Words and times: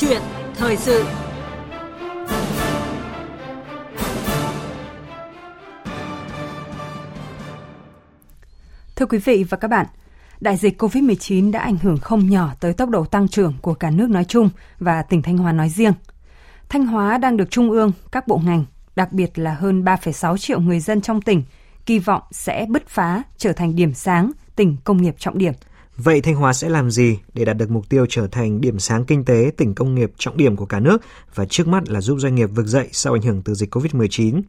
chuyện 0.00 0.22
thời 0.54 0.76
sự 0.76 1.04
Thưa 8.96 9.06
quý 9.06 9.18
vị 9.18 9.44
và 9.48 9.56
các 9.56 9.68
bạn, 9.68 9.86
đại 10.40 10.56
dịch 10.56 10.82
COVID-19 10.82 11.52
đã 11.52 11.60
ảnh 11.60 11.76
hưởng 11.76 11.98
không 11.98 12.30
nhỏ 12.30 12.50
tới 12.60 12.72
tốc 12.72 12.88
độ 12.88 13.04
tăng 13.04 13.28
trưởng 13.28 13.54
của 13.62 13.74
cả 13.74 13.90
nước 13.90 14.10
nói 14.10 14.24
chung 14.24 14.50
và 14.78 15.02
tỉnh 15.02 15.22
Thanh 15.22 15.38
Hóa 15.38 15.52
nói 15.52 15.68
riêng. 15.68 15.92
Thanh 16.68 16.86
Hóa 16.86 17.18
đang 17.18 17.36
được 17.36 17.50
Trung 17.50 17.70
ương, 17.70 17.92
các 18.12 18.28
bộ 18.28 18.40
ngành, 18.44 18.64
đặc 18.96 19.12
biệt 19.12 19.38
là 19.38 19.54
hơn 19.54 19.84
3,6 19.84 20.36
triệu 20.36 20.60
người 20.60 20.80
dân 20.80 21.00
trong 21.00 21.22
tỉnh, 21.22 21.42
kỳ 21.86 21.98
vọng 21.98 22.22
sẽ 22.30 22.66
bứt 22.68 22.88
phá 22.88 23.22
trở 23.36 23.52
thành 23.52 23.76
điểm 23.76 23.94
sáng, 23.94 24.30
tỉnh 24.56 24.76
công 24.84 25.02
nghiệp 25.02 25.14
trọng 25.18 25.38
điểm. 25.38 25.52
Vậy 26.04 26.20
Thanh 26.20 26.34
Hóa 26.34 26.52
sẽ 26.52 26.68
làm 26.68 26.90
gì 26.90 27.18
để 27.34 27.44
đạt 27.44 27.56
được 27.56 27.70
mục 27.70 27.88
tiêu 27.88 28.06
trở 28.08 28.26
thành 28.26 28.60
điểm 28.60 28.78
sáng 28.78 29.04
kinh 29.04 29.24
tế, 29.24 29.50
tỉnh 29.56 29.74
công 29.74 29.94
nghiệp 29.94 30.12
trọng 30.18 30.36
điểm 30.36 30.56
của 30.56 30.66
cả 30.66 30.80
nước 30.80 31.02
và 31.34 31.46
trước 31.46 31.68
mắt 31.68 31.88
là 31.88 32.00
giúp 32.00 32.18
doanh 32.18 32.34
nghiệp 32.34 32.46
vực 32.46 32.66
dậy 32.66 32.88
sau 32.92 33.12
ảnh 33.12 33.22
hưởng 33.22 33.42
từ 33.42 33.54
dịch 33.54 33.74
COVID-19? 33.74 34.42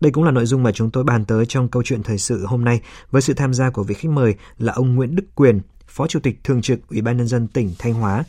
Đây 0.00 0.12
cũng 0.12 0.24
là 0.24 0.30
nội 0.30 0.46
dung 0.46 0.62
mà 0.62 0.72
chúng 0.72 0.90
tôi 0.90 1.04
bàn 1.04 1.24
tới 1.24 1.46
trong 1.46 1.68
câu 1.68 1.82
chuyện 1.82 2.02
thời 2.02 2.18
sự 2.18 2.46
hôm 2.46 2.64
nay 2.64 2.80
với 3.10 3.22
sự 3.22 3.34
tham 3.34 3.54
gia 3.54 3.70
của 3.70 3.82
vị 3.82 3.94
khách 3.94 4.10
mời 4.10 4.34
là 4.58 4.72
ông 4.72 4.94
Nguyễn 4.94 5.16
Đức 5.16 5.24
Quyền, 5.34 5.60
Phó 5.86 6.06
Chủ 6.06 6.20
tịch 6.20 6.44
Thường 6.44 6.62
trực 6.62 6.88
Ủy 6.88 7.00
ban 7.02 7.16
Nhân 7.16 7.26
dân 7.26 7.48
tỉnh 7.48 7.70
Thanh 7.78 7.94
Hóa. 7.94 8.24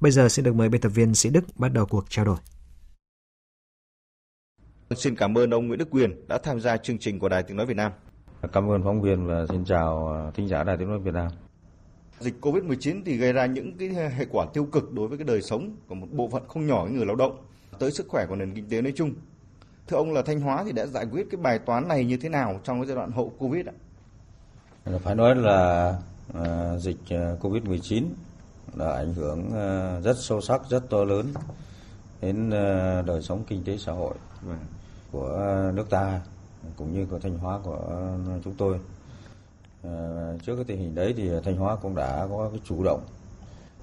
Bây 0.00 0.12
giờ 0.12 0.28
sẽ 0.28 0.42
được 0.42 0.54
mời 0.54 0.68
biên 0.68 0.80
tập 0.80 0.88
viên 0.88 1.14
Sĩ 1.14 1.30
Đức 1.30 1.44
bắt 1.56 1.72
đầu 1.72 1.86
cuộc 1.86 2.04
trao 2.08 2.24
đổi. 2.24 2.36
Xin 4.96 5.16
cảm 5.16 5.38
ơn 5.38 5.50
ông 5.50 5.66
Nguyễn 5.66 5.78
Đức 5.78 5.90
Quyền 5.90 6.28
đã 6.28 6.38
tham 6.38 6.60
gia 6.60 6.76
chương 6.76 6.98
trình 6.98 7.18
của 7.18 7.28
Đài 7.28 7.42
Tiếng 7.42 7.56
Nói 7.56 7.66
Việt 7.66 7.76
Nam. 7.76 7.92
Cảm 8.52 8.70
ơn 8.70 8.82
phóng 8.82 9.02
viên 9.02 9.26
và 9.26 9.46
xin 9.48 9.64
chào 9.64 10.16
thính 10.34 10.48
giả 10.48 10.64
Đài 10.64 10.76
Tiếng 10.76 10.88
Nói 10.88 10.98
Việt 10.98 11.14
Nam. 11.14 11.28
Dịch 12.22 12.34
Covid-19 12.40 13.02
thì 13.06 13.16
gây 13.16 13.32
ra 13.32 13.46
những 13.46 13.76
cái 13.78 13.88
hệ 13.88 14.26
quả 14.30 14.46
tiêu 14.52 14.64
cực 14.64 14.92
đối 14.92 15.08
với 15.08 15.18
cái 15.18 15.24
đời 15.24 15.42
sống 15.42 15.76
của 15.88 15.94
một 15.94 16.06
bộ 16.12 16.28
phận 16.28 16.42
không 16.48 16.66
nhỏ 16.66 16.86
người 16.90 17.06
lao 17.06 17.16
động, 17.16 17.36
tới 17.78 17.90
sức 17.90 18.08
khỏe 18.08 18.26
của 18.26 18.36
nền 18.36 18.54
kinh 18.54 18.68
tế 18.68 18.82
nói 18.82 18.92
chung. 18.96 19.14
Thưa 19.88 19.96
ông 19.96 20.12
là 20.12 20.22
Thanh 20.22 20.40
Hóa 20.40 20.64
thì 20.64 20.72
đã 20.72 20.86
giải 20.86 21.06
quyết 21.12 21.26
cái 21.30 21.40
bài 21.40 21.58
toán 21.58 21.88
này 21.88 22.04
như 22.04 22.16
thế 22.16 22.28
nào 22.28 22.60
trong 22.64 22.80
cái 22.80 22.86
giai 22.86 22.96
đoạn 22.96 23.10
hậu 23.10 23.32
Covid 23.38 23.66
ạ? 23.66 23.72
Phải 25.02 25.14
nói 25.14 25.36
là 25.36 25.94
uh, 26.38 26.80
dịch 26.80 26.98
à, 27.08 27.36
Covid-19 27.40 28.04
đã 28.74 28.92
ảnh 28.92 29.14
hưởng 29.14 29.46
uh, 29.46 30.04
rất 30.04 30.16
sâu 30.20 30.40
sắc, 30.40 30.60
rất 30.70 30.90
to 30.90 31.04
lớn 31.04 31.26
đến 32.20 32.50
đời 33.06 33.22
sống 33.22 33.44
kinh 33.48 33.64
tế 33.64 33.76
xã 33.76 33.92
hội 33.92 34.14
vâng. 34.42 34.58
của 35.12 35.70
nước 35.74 35.90
ta 35.90 36.20
cũng 36.76 36.94
như 36.94 37.06
của 37.06 37.18
Thanh 37.18 37.38
Hóa 37.38 37.58
của 37.64 38.16
chúng 38.44 38.54
tôi. 38.54 38.78
Trước 40.42 40.56
cái 40.56 40.64
tình 40.64 40.78
hình 40.78 40.94
đấy 40.94 41.14
thì 41.16 41.30
Thanh 41.44 41.56
Hóa 41.56 41.76
cũng 41.76 41.94
đã 41.94 42.26
có 42.30 42.48
cái 42.52 42.60
chủ 42.64 42.84
động 42.84 43.00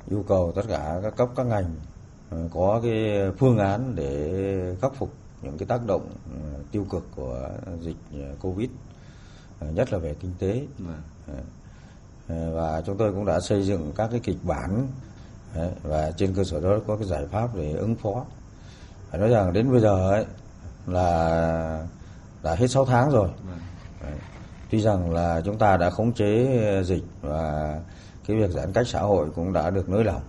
yêu 0.09 0.25
cầu 0.27 0.51
tất 0.55 0.61
cả 0.67 0.99
các 1.03 1.15
cấp 1.15 1.29
các 1.35 1.45
ngành 1.45 1.75
có 2.53 2.79
cái 2.83 3.31
phương 3.37 3.57
án 3.57 3.95
để 3.95 4.75
khắc 4.81 4.95
phục 4.95 5.13
những 5.41 5.57
cái 5.57 5.67
tác 5.67 5.85
động 5.87 6.09
ừ, 6.33 6.63
tiêu 6.71 6.85
cực 6.89 7.03
của 7.15 7.49
dịch 7.81 7.97
Covid 8.41 8.69
nhất 9.59 9.93
là 9.93 9.99
về 9.99 10.15
kinh 10.19 10.33
tế. 10.39 10.65
Và 12.27 12.81
chúng 12.85 12.97
tôi 12.97 13.13
cũng 13.13 13.25
đã 13.25 13.39
xây 13.39 13.63
dựng 13.63 13.91
các 13.95 14.07
cái 14.11 14.19
kịch 14.19 14.37
bản 14.43 14.87
và 15.83 16.11
trên 16.11 16.33
cơ 16.33 16.43
sở 16.43 16.59
đó 16.59 16.69
có 16.87 16.95
cái 16.95 17.07
giải 17.07 17.27
pháp 17.27 17.55
để 17.55 17.73
ứng 17.73 17.95
phó. 17.95 18.25
Phải 19.09 19.19
nói 19.19 19.29
rằng 19.29 19.53
đến 19.53 19.71
bây 19.71 19.81
giờ 19.81 20.09
ấy 20.09 20.25
là 20.87 21.87
đã 22.43 22.55
hết 22.55 22.67
6 22.67 22.85
tháng 22.85 23.09
rồi 23.09 23.29
tuy 24.69 24.81
rằng 24.81 25.11
là 25.13 25.41
chúng 25.45 25.57
ta 25.57 25.77
đã 25.77 25.89
khống 25.89 26.11
chế 26.11 26.59
ờ, 26.65 26.83
dịch 26.83 27.03
và 27.21 27.79
cái 28.27 28.37
việc 28.37 28.49
giãn 28.49 28.73
cách 28.73 28.87
xã 28.87 28.99
hội 28.99 29.29
cũng 29.35 29.53
đã 29.53 29.69
được 29.69 29.89
nới 29.89 30.03
lỏng 30.03 30.21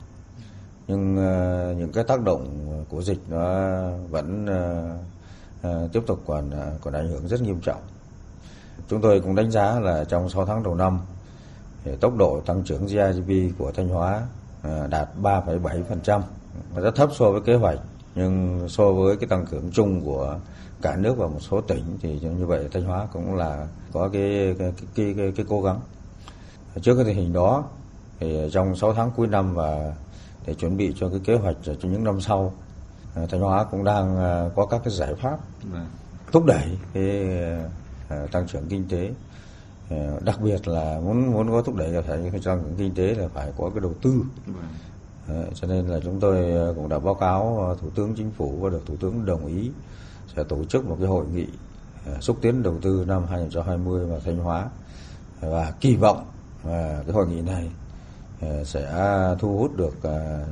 nhưng 0.90 1.14
uh, 1.14 1.76
những 1.78 1.92
cái 1.92 2.04
tác 2.04 2.22
động 2.22 2.84
của 2.88 3.02
dịch 3.02 3.18
nó 3.28 3.70
vẫn 4.10 4.46
uh, 4.46 5.66
uh, 5.66 5.92
tiếp 5.92 6.00
tục 6.06 6.22
còn 6.26 6.50
còn 6.80 6.94
ảnh 6.94 7.08
hưởng 7.08 7.28
rất 7.28 7.42
nghiêm 7.42 7.60
trọng. 7.60 7.80
Chúng 8.88 9.00
tôi 9.00 9.20
cũng 9.20 9.34
đánh 9.34 9.50
giá 9.50 9.80
là 9.80 10.04
trong 10.04 10.28
6 10.28 10.46
tháng 10.46 10.62
đầu 10.62 10.74
năm 10.74 11.00
thì 11.84 11.90
tốc 12.00 12.16
độ 12.16 12.40
tăng 12.46 12.62
trưởng 12.62 12.86
GDP 12.86 13.58
của 13.58 13.72
Thanh 13.72 13.88
Hóa 13.88 14.22
đạt 14.88 15.08
3,7%, 15.22 16.20
rất 16.76 16.94
thấp 16.96 17.10
so 17.12 17.30
với 17.30 17.40
kế 17.40 17.54
hoạch 17.54 17.78
nhưng 18.14 18.68
so 18.68 18.92
với 18.92 19.16
cái 19.16 19.28
tăng 19.28 19.46
trưởng 19.50 19.70
chung 19.72 20.04
của 20.04 20.38
cả 20.82 20.96
nước 20.96 21.14
và 21.18 21.26
một 21.26 21.40
số 21.40 21.60
tỉnh 21.60 21.98
thì 22.02 22.20
như 22.20 22.46
vậy 22.46 22.68
Thanh 22.72 22.84
Hóa 22.84 23.08
cũng 23.12 23.34
là 23.34 23.66
có 23.92 24.08
cái 24.12 24.54
cái 24.58 24.72
cái, 24.94 25.14
cái, 25.16 25.32
cái, 25.36 25.46
cố 25.48 25.62
gắng. 25.62 25.80
Trước 26.82 26.94
cái 26.94 27.04
tình 27.04 27.16
hình 27.16 27.32
đó 27.32 27.64
thì 28.20 28.50
trong 28.52 28.76
6 28.76 28.94
tháng 28.94 29.10
cuối 29.16 29.26
năm 29.26 29.54
và 29.54 29.92
để 30.46 30.54
chuẩn 30.54 30.76
bị 30.76 30.94
cho 31.00 31.08
cái 31.08 31.20
kế 31.24 31.34
hoạch 31.34 31.56
cho 31.62 31.72
những 31.82 32.04
năm 32.04 32.20
sau 32.20 32.52
à, 33.14 33.22
thanh 33.30 33.40
hóa 33.40 33.64
cũng 33.64 33.84
đang 33.84 34.16
à, 34.16 34.48
có 34.56 34.66
các 34.66 34.80
cái 34.84 34.94
giải 34.94 35.14
pháp 35.14 35.38
vâng. 35.72 35.86
thúc 36.32 36.44
đẩy 36.44 36.78
cái 36.94 37.28
à, 38.08 38.26
tăng 38.32 38.46
trưởng 38.46 38.68
kinh 38.68 38.88
tế 38.88 39.10
đặc 40.24 40.40
biệt 40.40 40.68
là 40.68 41.00
muốn 41.04 41.32
muốn 41.32 41.50
có 41.50 41.62
thúc 41.62 41.74
đẩy 41.74 42.02
tăng 42.02 42.40
trưởng 42.40 42.74
kinh 42.78 42.94
tế 42.94 43.14
là 43.14 43.28
phải 43.28 43.52
có 43.58 43.70
cái 43.74 43.80
đầu 43.80 43.94
tư 44.02 44.22
vâng. 44.46 44.68
Ờ, 45.34 45.44
cho 45.54 45.68
nên 45.68 45.86
là 45.86 46.00
chúng 46.04 46.20
tôi 46.20 46.50
ờ, 46.50 46.72
cũng 46.76 46.88
đã 46.88 46.98
báo 46.98 47.14
cáo 47.14 47.64
ờ, 47.68 47.76
thủ 47.80 47.90
tướng 47.94 48.14
chính 48.14 48.30
phủ 48.30 48.58
và 48.60 48.70
được 48.70 48.86
thủ 48.86 48.96
tướng 49.00 49.24
đồng 49.26 49.46
ý 49.46 49.70
sẽ 50.36 50.44
tổ 50.44 50.64
chức 50.64 50.86
một 50.86 50.96
cái 50.98 51.08
hội 51.08 51.26
nghị 51.34 51.46
xúc 52.20 52.38
tiến 52.42 52.62
đầu 52.62 52.78
tư 52.82 53.04
năm 53.08 53.22
2020 53.30 54.06
vào 54.06 54.20
Thanh 54.24 54.36
Hóa 54.36 54.68
và 55.40 55.72
kỳ 55.80 55.96
vọng 55.96 56.24
cái 56.64 57.12
hội 57.12 57.26
nghị 57.26 57.40
này 57.40 57.70
sẽ 58.64 58.94
thu 59.38 59.58
hút 59.58 59.76
được 59.76 59.94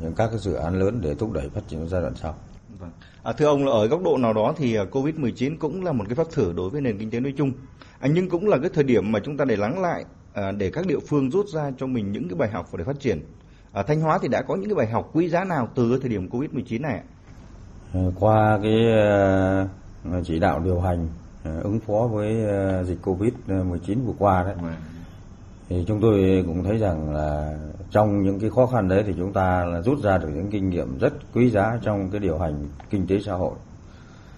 những 0.02 0.12
các 0.16 0.28
cái 0.28 0.38
dự 0.38 0.54
án 0.54 0.78
lớn 0.78 0.98
để 1.02 1.14
thúc 1.14 1.32
đẩy 1.32 1.48
phát 1.48 1.60
triển 1.68 1.88
giai 1.88 2.00
đoạn 2.00 2.14
sau. 2.16 2.34
Vâng. 2.78 2.90
À, 3.22 3.32
thưa 3.32 3.46
ông 3.46 3.64
là 3.64 3.72
ở 3.72 3.86
góc 3.86 4.02
độ 4.02 4.18
nào 4.18 4.32
đó 4.32 4.54
thì 4.56 4.76
Covid-19 4.76 5.56
cũng 5.58 5.84
là 5.84 5.92
một 5.92 6.04
cái 6.08 6.14
phép 6.14 6.26
thử 6.32 6.52
đối 6.52 6.70
với 6.70 6.80
nền 6.80 6.98
kinh 6.98 7.10
tế 7.10 7.20
nói 7.20 7.34
chung. 7.36 7.52
À, 8.00 8.08
nhưng 8.12 8.28
cũng 8.28 8.48
là 8.48 8.58
cái 8.58 8.70
thời 8.74 8.84
điểm 8.84 9.12
mà 9.12 9.20
chúng 9.24 9.36
ta 9.36 9.44
để 9.44 9.56
lắng 9.56 9.82
lại 9.82 10.04
à, 10.32 10.52
để 10.52 10.70
các 10.70 10.86
địa 10.86 10.98
phương 11.08 11.30
rút 11.30 11.46
ra 11.48 11.72
cho 11.78 11.86
mình 11.86 12.12
những 12.12 12.28
cái 12.28 12.36
bài 12.38 12.50
học 12.50 12.74
để 12.74 12.84
phát 12.84 13.00
triển. 13.00 13.20
À, 13.72 13.82
Thanh 13.82 14.00
Hóa 14.00 14.18
thì 14.22 14.28
đã 14.28 14.42
có 14.42 14.56
những 14.56 14.68
cái 14.68 14.74
bài 14.74 14.86
học 14.86 15.10
quý 15.12 15.28
giá 15.28 15.44
nào 15.44 15.68
từ 15.74 15.98
thời 16.00 16.10
điểm 16.10 16.28
Covid-19 16.28 16.80
này 16.80 16.94
ạ? 16.94 17.04
Qua 18.20 18.58
cái 18.62 18.74
chỉ 20.24 20.38
đạo 20.38 20.60
điều 20.60 20.80
hành 20.80 21.08
ứng 21.44 21.80
phó 21.80 22.08
với 22.12 22.36
dịch 22.84 22.98
Covid-19 23.02 24.04
vừa 24.06 24.14
qua 24.18 24.42
đấy. 24.42 24.54
Vâng 24.62 24.74
thì 25.68 25.84
chúng 25.88 26.00
tôi 26.00 26.44
cũng 26.46 26.64
thấy 26.64 26.78
rằng 26.78 27.14
là 27.14 27.58
trong 27.90 28.22
những 28.22 28.40
cái 28.40 28.50
khó 28.50 28.66
khăn 28.66 28.88
đấy 28.88 29.02
thì 29.06 29.14
chúng 29.16 29.32
ta 29.32 29.64
là 29.64 29.82
rút 29.82 30.02
ra 30.02 30.18
được 30.18 30.28
những 30.34 30.50
kinh 30.50 30.70
nghiệm 30.70 30.98
rất 30.98 31.12
quý 31.34 31.50
giá 31.50 31.78
trong 31.82 32.10
cái 32.10 32.20
điều 32.20 32.38
hành 32.38 32.68
kinh 32.90 33.06
tế 33.06 33.20
xã 33.20 33.32
hội 33.34 33.54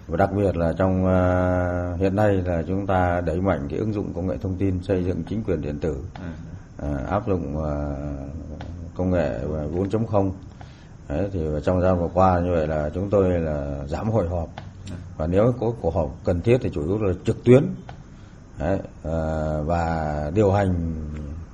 và 0.07 0.17
đặc 0.17 0.33
biệt 0.33 0.57
là 0.57 0.73
trong 0.73 1.05
uh, 1.05 2.01
hiện 2.01 2.17
nay 2.17 2.33
là 2.33 2.63
chúng 2.69 2.87
ta 2.87 3.21
đẩy 3.21 3.41
mạnh 3.41 3.67
cái 3.71 3.79
ứng 3.79 3.93
dụng 3.93 4.13
công 4.15 4.27
nghệ 4.27 4.37
thông 4.43 4.57
tin 4.57 4.83
xây 4.83 5.05
dựng 5.05 5.23
chính 5.29 5.45
quyền 5.45 5.63
điện 5.63 5.79
tử 5.79 5.97
uh, 6.83 7.09
áp 7.09 7.27
dụng 7.27 7.57
uh, 7.57 7.65
công 9.01 9.11
nghệ 9.11 9.41
4.0 9.75 10.31
Đấy, 11.09 11.29
thì 11.33 11.41
trong 11.65 11.81
gian 11.81 12.01
vừa 12.01 12.09
qua 12.15 12.41
như 12.41 12.51
vậy 12.53 12.67
là 12.67 12.91
chúng 12.95 13.11
tôi 13.11 13.41
là 13.41 13.85
giảm 13.87 14.11
hội 14.11 14.29
họp. 14.29 14.49
Và 15.17 15.27
nếu 15.27 15.55
có 15.61 15.73
cuộc 15.81 15.95
họp 15.95 16.11
cần 16.25 16.41
thiết 16.41 16.59
thì 16.63 16.71
chủ 16.75 16.87
yếu 16.87 16.99
là 16.99 17.13
trực 17.25 17.45
tuyến. 17.45 17.67
Đấy, 18.59 18.79
à, 19.05 19.13
và 19.65 20.31
điều 20.35 20.53
hành 20.53 20.95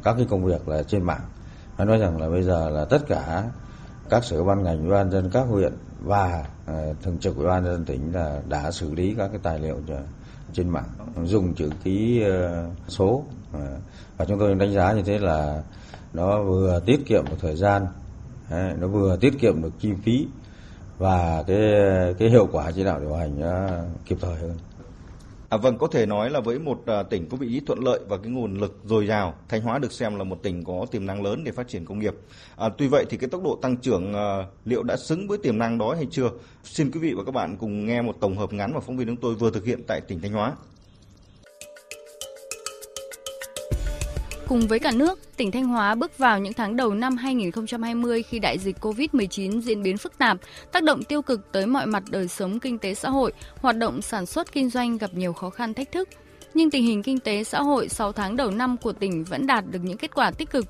các 0.05 0.15
cái 0.17 0.27
công 0.31 0.45
việc 0.45 0.69
là 0.69 0.83
trên 0.83 1.03
mạng. 1.03 1.21
Nói 1.79 1.87
nói 1.87 1.99
rằng 1.99 2.21
là 2.21 2.29
bây 2.29 2.43
giờ 2.43 2.71
là 2.71 2.85
tất 2.85 2.99
cả 3.09 3.45
các 4.11 4.25
sở 4.25 4.45
ban 4.45 4.63
ngành 4.63 4.81
ủy 4.81 4.91
ban 4.91 5.11
dân 5.11 5.31
các 5.31 5.47
huyện 5.49 5.73
và 6.01 6.45
à, 6.67 6.75
thường 7.03 7.19
trực 7.19 7.37
ủy 7.37 7.47
ban 7.47 7.65
dân 7.65 7.85
tỉnh 7.85 8.13
là 8.15 8.41
đã 8.49 8.71
xử 8.71 8.95
lý 8.95 9.15
các 9.19 9.29
cái 9.29 9.41
tài 9.43 9.59
liệu 9.59 9.77
trên 10.53 10.69
mạng 10.69 10.89
dùng 11.25 11.55
chữ 11.55 11.71
ký 11.85 12.23
à, 12.25 12.67
số. 12.89 13.25
Và 14.17 14.25
chúng 14.25 14.39
tôi 14.39 14.55
đánh 14.55 14.73
giá 14.73 14.93
như 14.93 15.03
thế 15.03 15.19
là 15.19 15.63
nó 16.17 16.43
vừa 16.43 16.81
tiết 16.87 17.07
kiệm 17.07 17.25
được 17.31 17.37
thời 17.41 17.57
gian 17.57 17.87
đấy, 18.51 18.75
nó 18.81 18.87
vừa 18.87 19.17
tiết 19.17 19.39
kiệm 19.41 19.63
được 19.63 19.73
chi 19.81 19.93
phí 20.05 20.27
và 20.99 21.45
cái 21.47 21.59
cái 22.19 22.31
hiệu 22.31 22.49
quả 22.53 22.71
chỉ 22.71 22.85
đạo 22.85 23.01
điều 23.01 23.15
hành 23.15 23.41
nó 23.41 23.69
kịp 24.07 24.19
thời 24.21 24.37
hơn 24.37 24.59
À, 25.49 25.57
vâng, 25.57 25.79
có 25.79 25.87
thể 25.87 26.07
nói 26.07 26.31
là 26.31 26.41
với 26.41 26.59
một 26.59 26.83
à, 26.87 27.03
tỉnh 27.03 27.29
có 27.29 27.37
vị 27.37 27.49
trí 27.49 27.61
thuận 27.61 27.79
lợi 27.79 28.01
và 28.09 28.17
cái 28.19 28.33
nguồn 28.33 28.55
lực 28.55 28.79
dồi 28.85 29.07
dào, 29.07 29.35
Thanh 29.49 29.63
Hóa 29.63 29.79
được 29.79 29.93
xem 29.93 30.17
là 30.17 30.25
một 30.25 30.43
tỉnh 30.43 30.65
có 30.65 30.87
tiềm 30.91 31.07
năng 31.07 31.23
lớn 31.23 31.45
để 31.45 31.53
phát 31.53 31.69
triển 31.69 31.85
công 31.85 31.99
nghiệp. 31.99 32.15
À, 32.57 32.69
tuy 32.79 32.89
vậy 32.89 33.05
thì 33.11 33.17
cái 33.17 33.29
tốc 33.31 33.43
độ 33.43 33.59
tăng 33.63 33.77
trưởng 33.77 34.15
à, 34.15 34.47
liệu 34.65 34.83
đã 34.83 34.97
xứng 34.97 35.29
với 35.29 35.39
tiềm 35.39 35.59
năng 35.59 35.79
đó 35.79 35.95
hay 35.95 36.07
chưa? 36.11 36.31
Xin 36.65 36.91
quý 36.91 37.01
vị 37.01 37.15
và 37.17 37.25
các 37.25 37.35
bạn 37.35 37.57
cùng 37.57 37.87
nghe 37.87 38.03
một 38.03 38.17
tổng 38.21 38.37
hợp 38.37 38.53
ngắn 38.53 38.75
mà 38.75 38.81
phóng 38.81 38.97
viên 38.97 39.07
chúng 39.07 39.17
tôi 39.17 39.35
vừa 39.35 39.51
thực 39.51 39.65
hiện 39.65 39.83
tại 39.87 40.01
tỉnh 40.01 40.21
Thanh 40.21 40.33
Hóa. 40.33 40.53
Cùng 44.49 44.61
với 44.61 44.79
cả 44.79 44.93
nước, 44.93 45.19
tỉnh 45.37 45.51
Thanh 45.51 45.65
Hóa 45.65 45.95
bước 45.95 46.19
vào 46.19 46.39
những 46.39 46.53
tháng 46.53 46.77
đầu 46.77 46.95
năm 46.95 47.17
2020 47.17 48.23
khi 48.23 48.39
đại 48.39 48.59
dịch 48.59 48.77
COVID-19 48.81 49.61
diễn 49.61 49.83
biến 49.83 49.99
phức 49.99 50.19
tạp, 50.19 50.39
tác 50.73 50.83
động 50.83 51.03
tiêu 51.03 51.23
cực 51.23 51.53
tới 51.53 51.67
mọi 51.67 51.87
mặt 51.87 52.03
đời 52.11 52.29
sống 52.29 52.61
kinh 52.61 52.79
tế 52.79 52.95
xã 52.95 53.11
hội, 53.11 53.33
hoạt 53.61 53.77
động 53.77 54.03
sản 54.03 54.27
xuất 54.27 54.53
kinh 54.53 54.71
doanh 54.71 54.99
gặp 54.99 55.11
nhiều 55.15 55.33
khó 55.33 55.51
khăn 55.51 55.75
thách 55.75 55.93
thức. 55.93 56.09
Nhưng 56.55 56.71
tình 56.71 56.85
hình 56.85 57.03
kinh 57.03 57.21
tế 57.21 57.45
xã 57.45 57.63
hội 57.63 57.89
6 57.89 58.13
tháng 58.13 58.37
đầu 58.37 58.51
năm 58.51 58.77
của 58.77 58.93
tỉnh 58.93 59.25
vẫn 59.25 59.47
đạt 59.47 59.65
được 59.71 59.79
những 59.83 59.99
kết 59.99 60.15
quả 60.15 60.31
tích 60.31 60.51
cực. 60.51 60.67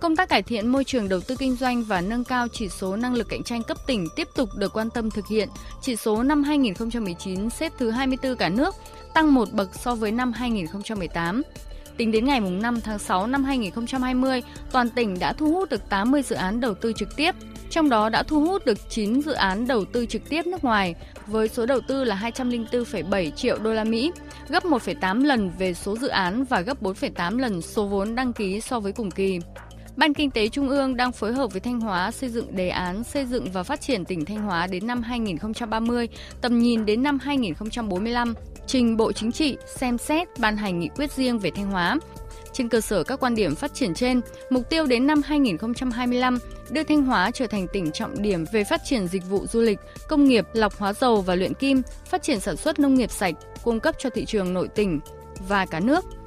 Công 0.00 0.16
tác 0.16 0.28
cải 0.28 0.42
thiện 0.42 0.68
môi 0.68 0.84
trường 0.84 1.08
đầu 1.08 1.20
tư 1.20 1.36
kinh 1.38 1.56
doanh 1.56 1.82
và 1.82 2.00
nâng 2.00 2.24
cao 2.24 2.46
chỉ 2.52 2.68
số 2.68 2.96
năng 2.96 3.14
lực 3.14 3.28
cạnh 3.30 3.42
tranh 3.42 3.62
cấp 3.62 3.76
tỉnh 3.86 4.06
tiếp 4.16 4.28
tục 4.36 4.48
được 4.56 4.72
quan 4.76 4.90
tâm 4.90 5.10
thực 5.10 5.26
hiện. 5.26 5.48
Chỉ 5.82 5.96
số 5.96 6.22
năm 6.22 6.42
2019 6.42 7.50
xếp 7.50 7.72
thứ 7.78 7.90
24 7.90 8.36
cả 8.36 8.48
nước, 8.48 8.74
tăng 9.14 9.34
một 9.34 9.52
bậc 9.52 9.74
so 9.74 9.94
với 9.94 10.12
năm 10.12 10.32
2018. 10.32 11.42
Tính 12.00 12.12
đến 12.12 12.24
ngày 12.24 12.40
5 12.40 12.80
tháng 12.80 12.98
6 12.98 13.26
năm 13.26 13.44
2020, 13.44 14.42
toàn 14.72 14.90
tỉnh 14.90 15.18
đã 15.18 15.32
thu 15.32 15.52
hút 15.52 15.70
được 15.70 15.88
80 15.88 16.22
dự 16.22 16.36
án 16.36 16.60
đầu 16.60 16.74
tư 16.74 16.92
trực 16.96 17.16
tiếp, 17.16 17.34
trong 17.70 17.90
đó 17.90 18.08
đã 18.08 18.22
thu 18.22 18.40
hút 18.40 18.66
được 18.66 18.78
9 18.90 19.22
dự 19.22 19.32
án 19.32 19.66
đầu 19.66 19.84
tư 19.84 20.06
trực 20.06 20.28
tiếp 20.28 20.46
nước 20.46 20.64
ngoài 20.64 20.94
với 21.26 21.48
số 21.48 21.66
đầu 21.66 21.80
tư 21.88 22.04
là 22.04 22.30
204,7 22.34 23.30
triệu 23.30 23.58
đô 23.58 23.72
la 23.72 23.84
Mỹ, 23.84 24.12
gấp 24.48 24.64
1,8 24.64 25.24
lần 25.24 25.50
về 25.58 25.74
số 25.74 25.96
dự 25.96 26.08
án 26.08 26.44
và 26.44 26.60
gấp 26.60 26.82
4,8 26.82 27.38
lần 27.38 27.62
số 27.62 27.86
vốn 27.86 28.14
đăng 28.14 28.32
ký 28.32 28.60
so 28.60 28.80
với 28.80 28.92
cùng 28.92 29.10
kỳ. 29.10 29.38
Ban 29.96 30.14
Kinh 30.14 30.30
tế 30.30 30.48
Trung 30.48 30.68
ương 30.68 30.96
đang 30.96 31.12
phối 31.12 31.32
hợp 31.32 31.52
với 31.52 31.60
Thanh 31.60 31.80
Hóa 31.80 32.10
xây 32.10 32.30
dựng 32.30 32.56
đề 32.56 32.68
án 32.68 33.04
xây 33.04 33.26
dựng 33.26 33.52
và 33.52 33.62
phát 33.62 33.80
triển 33.80 34.04
tỉnh 34.04 34.24
Thanh 34.24 34.42
Hóa 34.42 34.66
đến 34.66 34.86
năm 34.86 35.02
2030, 35.02 36.08
tầm 36.40 36.58
nhìn 36.58 36.86
đến 36.86 37.02
năm 37.02 37.18
2045, 37.18 38.34
trình 38.70 38.96
Bộ 38.96 39.12
Chính 39.12 39.32
trị 39.32 39.56
xem 39.66 39.98
xét 39.98 40.28
ban 40.38 40.56
hành 40.56 40.78
nghị 40.78 40.88
quyết 40.96 41.12
riêng 41.12 41.38
về 41.38 41.50
Thanh 41.50 41.70
Hóa. 41.70 41.98
Trên 42.52 42.68
cơ 42.68 42.80
sở 42.80 43.02
các 43.02 43.20
quan 43.20 43.34
điểm 43.34 43.54
phát 43.54 43.74
triển 43.74 43.94
trên, 43.94 44.20
mục 44.50 44.70
tiêu 44.70 44.86
đến 44.86 45.06
năm 45.06 45.22
2025 45.22 46.38
đưa 46.70 46.82
Thanh 46.82 47.02
Hóa 47.02 47.30
trở 47.30 47.46
thành 47.46 47.66
tỉnh 47.72 47.92
trọng 47.92 48.22
điểm 48.22 48.44
về 48.52 48.64
phát 48.64 48.80
triển 48.84 49.08
dịch 49.08 49.22
vụ 49.28 49.46
du 49.46 49.60
lịch, 49.60 49.78
công 50.08 50.24
nghiệp, 50.24 50.46
lọc 50.52 50.78
hóa 50.78 50.92
dầu 50.92 51.20
và 51.20 51.34
luyện 51.34 51.54
kim, 51.54 51.82
phát 52.06 52.22
triển 52.22 52.40
sản 52.40 52.56
xuất 52.56 52.78
nông 52.78 52.94
nghiệp 52.94 53.10
sạch, 53.10 53.34
cung 53.64 53.80
cấp 53.80 53.94
cho 53.98 54.10
thị 54.10 54.24
trường 54.24 54.54
nội 54.54 54.68
tỉnh 54.68 55.00
và 55.48 55.66
cả 55.66 55.80
nước– 55.80 56.04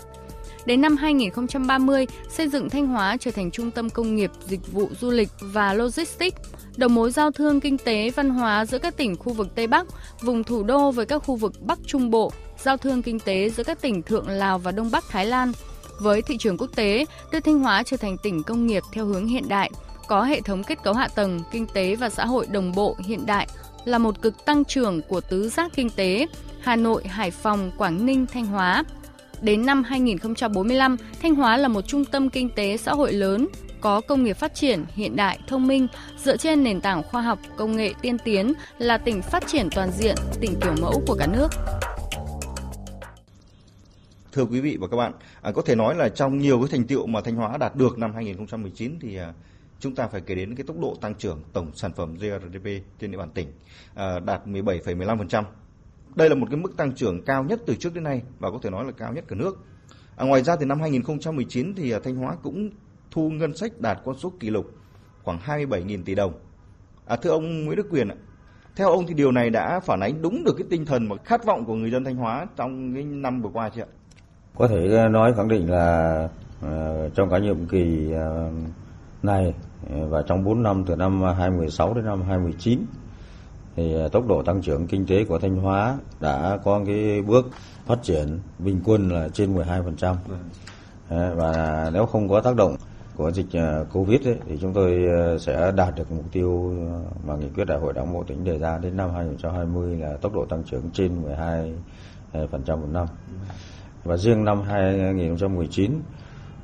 Đến 0.65 0.81
năm 0.81 0.98
2030, 0.98 2.07
xây 2.30 2.48
dựng 2.48 2.69
Thanh 2.69 2.88
Hóa 2.88 3.18
trở 3.19 3.31
thành 3.31 3.51
trung 3.51 3.71
tâm 3.71 3.89
công 3.89 4.15
nghiệp, 4.15 4.31
dịch 4.45 4.71
vụ 4.71 4.89
du 5.01 5.12
lịch 5.12 5.30
và 5.39 5.74
logistics, 5.74 6.42
đầu 6.77 6.89
mối 6.89 7.12
giao 7.12 7.31
thương 7.31 7.60
kinh 7.60 7.77
tế 7.77 8.10
văn 8.10 8.30
hóa 8.30 8.65
giữa 8.65 8.80
các 8.80 8.98
tỉnh 8.98 9.15
khu 9.15 9.33
vực 9.33 9.48
Tây 9.56 9.68
Bắc, 9.68 9.88
vùng 10.21 10.44
thủ 10.44 10.63
đô 10.63 10.92
với 10.92 11.06
các 11.06 11.19
khu 11.19 11.36
vực 11.36 11.54
Bắc 11.62 11.80
Trung 11.86 12.10
Bộ, 12.10 12.31
giao 12.57 12.77
thương 12.77 13.01
kinh 13.01 13.19
tế 13.19 13.50
giữa 13.50 13.63
các 13.63 13.81
tỉnh 13.81 14.04
Thượng 14.04 14.30
Lào 14.30 14.60
và 14.60 14.71
Đông 14.71 14.92
Bắc 14.92 15.04
Thái 15.10 15.25
Lan. 15.25 15.51
Với 16.00 16.21
thị 16.21 16.38
trường 16.39 16.57
quốc 16.57 16.69
tế, 16.75 17.06
đưa 17.31 17.39
Thanh 17.39 17.60
Hóa 17.60 17.83
trở 17.83 17.98
thành 17.98 18.18
tỉnh 18.24 18.44
công 18.44 18.68
nghiệp 18.68 18.83
theo 18.92 19.06
hướng 19.06 19.27
hiện 19.27 19.50
đại, 19.50 19.71
có 20.07 20.24
hệ 20.24 20.42
thống 20.42 20.63
kết 20.63 20.83
cấu 20.83 20.94
hạ 20.94 21.07
tầng, 21.15 21.39
kinh 21.51 21.65
tế 21.74 21.95
và 21.95 22.10
xã 22.10 22.25
hội 22.25 22.48
đồng 22.51 22.71
bộ 22.75 22.95
hiện 23.06 23.25
đại, 23.25 23.48
là 23.86 23.98
một 23.98 24.21
cực 24.21 24.45
tăng 24.45 24.65
trưởng 24.65 25.01
của 25.01 25.21
tứ 25.21 25.50
giác 25.50 25.71
kinh 25.75 25.89
tế 25.89 26.27
Hà 26.62 26.75
Nội, 26.75 27.04
Hải 27.04 27.31
Phòng, 27.31 27.71
Quảng 27.77 28.06
Ninh, 28.06 28.25
Thanh 28.33 28.45
Hóa– 28.45 28.83
Đến 29.44 29.66
năm 29.66 29.84
2045, 29.84 30.98
Thanh 31.22 31.36
Hóa 31.36 31.57
là 31.57 31.68
một 31.68 31.81
trung 31.81 32.06
tâm 32.06 32.30
kinh 32.30 32.50
tế 32.50 32.78
xã 32.78 32.94
hội 32.94 33.13
lớn, 33.13 33.48
có 33.81 34.01
công 34.01 34.24
nghiệp 34.24 34.34
phát 34.34 34.56
triển, 34.56 34.86
hiện 34.95 35.16
đại, 35.16 35.40
thông 35.48 35.68
minh, 35.68 35.88
dựa 36.18 36.38
trên 36.38 36.63
nền 36.63 36.81
tảng 36.81 37.04
khoa 37.04 37.22
học, 37.22 37.40
công 37.57 37.75
nghệ 37.75 37.94
tiên 38.01 38.18
tiến, 38.24 38.54
là 38.78 38.98
tỉnh 38.98 39.22
phát 39.22 39.48
triển 39.48 39.69
toàn 39.75 39.92
diện, 39.92 40.16
tỉnh 40.42 40.56
kiểu 40.62 40.74
mẫu 40.81 41.04
của 41.07 41.16
cả 41.19 41.28
nước. 41.28 41.48
Thưa 44.31 44.45
quý 44.45 44.60
vị 44.60 44.78
và 44.80 44.88
các 44.88 44.98
bạn, 44.98 45.13
à, 45.42 45.51
có 45.51 45.62
thể 45.62 45.75
nói 45.75 45.96
là 45.96 46.10
trong 46.10 46.38
nhiều 46.38 46.60
cái 46.60 46.68
thành 46.72 46.88
tiệu 46.88 47.07
mà 47.07 47.22
Thanh 47.22 47.36
Hóa 47.36 47.57
đạt 47.57 47.75
được 47.75 47.98
năm 47.98 48.13
2019 48.13 49.00
thì 49.01 49.18
à, 49.18 49.34
chúng 49.80 49.96
ta 49.96 50.07
phải 50.07 50.22
kể 50.22 50.36
đến 50.36 50.56
cái 50.56 50.63
tốc 50.68 50.80
độ 50.80 50.98
tăng 51.01 51.16
trưởng 51.16 51.42
tổng 51.54 51.72
sản 51.75 51.94
phẩm 51.94 52.16
GRDP 52.16 52.66
trên 53.00 53.12
địa 53.12 53.18
bàn 53.18 53.30
tỉnh 53.34 53.48
à, 53.96 54.19
đạt 54.19 54.48
17,15%, 54.48 55.44
đây 56.15 56.30
là 56.30 56.36
một 56.36 56.48
cái 56.50 56.60
mức 56.60 56.77
tăng 56.77 56.92
trưởng 56.92 57.24
cao 57.24 57.44
nhất 57.44 57.62
từ 57.65 57.75
trước 57.75 57.94
đến 57.94 58.04
nay 58.04 58.21
và 58.39 58.51
có 58.51 58.60
thể 58.62 58.69
nói 58.69 58.86
là 58.86 58.92
cao 58.92 59.13
nhất 59.13 59.24
cả 59.27 59.36
nước. 59.36 59.57
À, 60.15 60.25
ngoài 60.25 60.44
ra 60.44 60.56
thì 60.56 60.65
năm 60.65 60.80
2019 60.80 61.74
thì 61.75 61.92
à, 61.92 62.00
Thanh 62.04 62.15
Hóa 62.15 62.36
cũng 62.44 62.69
thu 63.12 63.30
ngân 63.30 63.57
sách 63.57 63.80
đạt 63.80 64.00
con 64.06 64.18
số 64.18 64.31
kỷ 64.39 64.50
lục 64.50 64.65
khoảng 65.24 65.39
27.000 65.45 66.04
tỷ 66.04 66.15
đồng. 66.15 66.33
À, 67.06 67.15
thưa 67.15 67.30
ông 67.30 67.65
Nguyễn 67.65 67.77
Đức 67.77 67.88
Quyền 67.92 68.07
ạ, 68.07 68.15
theo 68.75 68.89
ông 68.89 69.07
thì 69.07 69.13
điều 69.13 69.31
này 69.31 69.50
đã 69.50 69.80
phản 69.80 70.00
ánh 70.00 70.21
đúng 70.21 70.44
được 70.44 70.54
cái 70.57 70.68
tinh 70.69 70.86
thần 70.86 71.07
và 71.10 71.15
khát 71.25 71.45
vọng 71.45 71.65
của 71.65 71.75
người 71.75 71.92
dân 71.92 72.04
Thanh 72.04 72.15
Hóa 72.15 72.45
trong 72.56 72.94
cái 72.94 73.04
năm 73.04 73.42
vừa 73.42 73.50
qua 73.54 73.69
chưa 73.69 73.81
ạ? 73.81 73.88
Có 74.56 74.68
thể 74.68 75.10
nói 75.12 75.33
khẳng 75.33 75.48
định 75.48 75.71
là 75.71 76.30
à, 76.62 76.94
trong 77.15 77.30
cả 77.30 77.38
nhiệm 77.38 77.65
kỳ 77.65 78.13
à, 78.13 78.51
này 79.24 79.54
và 80.10 80.21
trong 80.27 80.44
4 80.44 80.63
năm 80.63 80.83
từ 80.88 80.95
năm 80.95 81.21
2016 81.21 81.94
đến 81.94 82.06
năm 82.06 82.21
2019 82.21 82.86
thì 83.75 83.96
à, 83.96 84.08
tốc 84.08 84.28
độ 84.28 84.44
tăng 84.44 84.62
trưởng 84.62 84.88
kinh 84.88 85.06
tế 85.06 85.25
của 85.25 85.40
Thanh 85.40 85.56
Hóa 85.56 85.98
đã 86.20 86.60
có 86.64 86.81
cái 86.86 87.22
bước 87.22 87.46
phát 87.86 88.04
triển 88.04 88.40
bình 88.60 88.81
quân 88.86 89.10
là 89.10 89.30
trên 89.30 89.56
12%. 89.56 90.16
Vâng. 90.28 91.38
Và 91.38 91.90
nếu 91.94 92.06
không 92.06 92.30
có 92.30 92.42
tác 92.42 92.56
động 92.56 92.75
của 93.16 93.31
dịch 93.31 93.56
à, 93.56 93.84
Covid 93.94 94.28
ấy, 94.28 94.38
thì 94.48 94.58
chúng 94.62 94.74
tôi 94.74 95.06
à, 95.08 95.38
sẽ 95.40 95.72
đạt 95.75 95.96
được 95.96 96.12
mục 96.12 96.25
tiêu 96.31 96.75
mà 97.28 97.36
nghị 97.36 97.50
quyết 97.56 97.66
đại 97.66 97.80
hội 97.80 97.94
đảng 97.94 98.14
bộ 98.14 98.24
tỉnh 98.24 98.44
đề 98.44 98.58
ra 98.58 98.78
đến 98.78 98.98
năm 98.98 99.10
2020 99.14 99.98
là 99.98 100.18
tốc 100.22 100.34
độ 100.34 100.46
tăng 100.46 100.64
trưởng 100.64 100.90
trên 100.94 101.12
12% 102.34 102.78
một 102.78 102.88
năm. 102.92 103.08
Và 104.04 104.18
riêng 104.18 104.46
năm 104.46 104.62
2019 104.62 105.92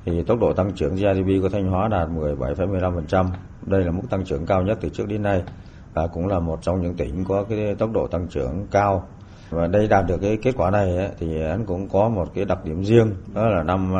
thì 0.06 0.24
tốc 0.24 0.40
độ 0.40 0.54
tăng 0.54 0.72
trưởng 0.72 0.96
GDP 0.96 1.42
của 1.42 1.50
Thanh 1.50 1.68
Hóa 1.68 1.88
đạt 1.88 2.10
17,15%. 2.10 3.26
Đây 3.66 3.84
là 3.84 3.92
mức 3.92 4.04
tăng 4.10 4.26
trưởng 4.26 4.46
cao 4.46 4.62
nhất 4.62 4.78
từ 4.82 4.90
trước 4.90 5.08
đến 5.08 5.24
nay 5.24 5.44
và 5.94 6.07
cũng 6.07 6.27
là 6.27 6.39
một 6.39 6.59
trong 6.62 6.81
những 6.81 6.95
tỉnh 6.95 7.25
có 7.25 7.44
cái 7.44 7.75
tốc 7.75 7.89
độ 7.94 8.07
tăng 8.07 8.27
trưởng 8.27 8.68
cao. 8.71 9.07
Và 9.50 9.68
đây 9.68 9.88
đạt 9.88 10.06
được 10.07 10.18
cái 10.21 10.38
kết 10.41 10.51
quả 10.57 10.71
này 10.71 10.97
ấy, 10.97 11.09
thì 11.19 11.41
anh 11.41 11.65
cũng 11.65 11.89
có 11.89 12.09
một 12.09 12.31
cái 12.33 12.45
đặc 12.45 12.65
điểm 12.65 12.83
riêng 12.83 13.13
đó 13.33 13.50
là 13.50 13.63
năm 13.63 13.94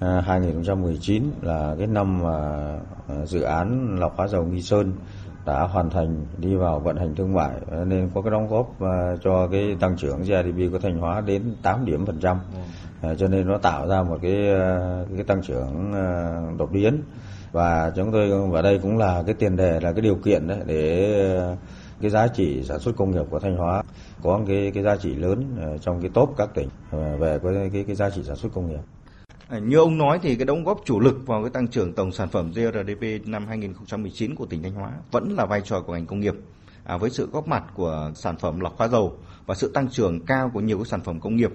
2019 0.00 1.22
à, 1.22 1.28
là 1.42 1.74
cái 1.78 1.86
năm 1.86 2.22
mà 2.22 2.38
à, 3.08 3.26
dự 3.26 3.42
án 3.42 3.96
lọc 3.98 4.16
hóa 4.16 4.28
dầu 4.28 4.44
Nghi 4.44 4.62
Sơn 4.62 4.92
đã 5.46 5.62
hoàn 5.62 5.90
thành 5.90 6.26
đi 6.38 6.54
vào 6.54 6.80
vận 6.80 6.96
hành 6.96 7.14
thương 7.14 7.34
mại. 7.34 7.52
Nên 7.86 8.10
có 8.14 8.22
cái 8.22 8.30
đóng 8.30 8.48
góp 8.48 8.80
à, 8.80 9.16
cho 9.24 9.48
cái 9.52 9.76
tăng 9.80 9.96
trưởng 9.96 10.22
GDP 10.22 10.72
của 10.72 10.78
Thanh 10.78 10.98
Hóa 10.98 11.20
đến 11.20 11.42
8 11.62 11.84
điểm 11.84 12.06
phần 12.06 12.20
trăm. 12.20 12.38
Ừ. 13.02 13.14
cho 13.18 13.28
nên 13.28 13.48
nó 13.48 13.58
tạo 13.58 13.88
ra 13.88 14.02
một 14.02 14.18
cái 14.22 14.36
cái 15.16 15.24
tăng 15.26 15.42
trưởng 15.42 15.92
đột 16.58 16.72
biến 16.72 17.02
và 17.52 17.92
chúng 17.96 18.12
tôi 18.12 18.48
và 18.48 18.62
đây 18.62 18.78
cũng 18.82 18.98
là 18.98 19.22
cái 19.26 19.34
tiền 19.34 19.56
đề 19.56 19.80
là 19.80 19.92
cái 19.92 20.00
điều 20.00 20.14
kiện 20.14 20.48
đấy 20.48 20.58
để 20.66 21.12
ờ, 21.36 21.56
cái 22.00 22.10
giá 22.10 22.28
trị 22.28 22.62
sản 22.62 22.78
xuất 22.78 22.96
công 22.96 23.10
nghiệp 23.10 23.24
của 23.30 23.38
Thanh 23.38 23.56
Hóa 23.56 23.82
có 24.22 24.40
cái 24.48 24.70
cái 24.74 24.82
giá 24.82 24.96
trị 24.96 25.14
lớn 25.14 25.56
ờ, 25.60 25.78
trong 25.78 26.00
cái 26.00 26.10
top 26.14 26.34
các 26.36 26.48
tỉnh 26.54 26.68
ờ, 26.90 27.16
về 27.16 27.38
cái 27.42 27.70
cái, 27.72 27.84
cái 27.84 27.94
giá 27.94 28.10
trị 28.10 28.22
sản 28.24 28.36
xuất 28.36 28.52
công 28.54 28.68
nghiệp. 28.68 28.80
À, 29.48 29.58
như 29.58 29.76
ông 29.76 29.98
nói 29.98 30.18
thì 30.22 30.36
cái 30.36 30.44
đóng 30.44 30.64
góp 30.64 30.80
chủ 30.84 31.00
lực 31.00 31.26
vào 31.26 31.42
cái 31.42 31.50
tăng 31.50 31.68
trưởng 31.68 31.92
tổng 31.92 32.12
sản 32.12 32.28
phẩm 32.28 32.52
GRDP 32.52 33.28
năm 33.28 33.46
2019 33.46 34.34
của 34.34 34.46
tỉnh 34.46 34.62
Thanh 34.62 34.74
Hóa 34.74 34.92
vẫn 35.10 35.34
là 35.36 35.46
vai 35.46 35.60
trò 35.64 35.80
của 35.80 35.92
ngành 35.92 36.06
công 36.06 36.20
nghiệp. 36.20 36.34
À, 36.84 36.96
với 36.96 37.10
sự 37.10 37.28
góp 37.32 37.48
mặt 37.48 37.64
của 37.74 38.10
sản 38.14 38.36
phẩm 38.36 38.60
lọc 38.60 38.78
hóa 38.78 38.88
dầu 38.88 39.12
và 39.46 39.54
sự 39.54 39.70
tăng 39.74 39.88
trưởng 39.88 40.20
cao 40.26 40.50
của 40.54 40.60
nhiều 40.60 40.78
cái 40.78 40.86
sản 40.86 41.00
phẩm 41.00 41.20
công 41.20 41.36
nghiệp. 41.36 41.50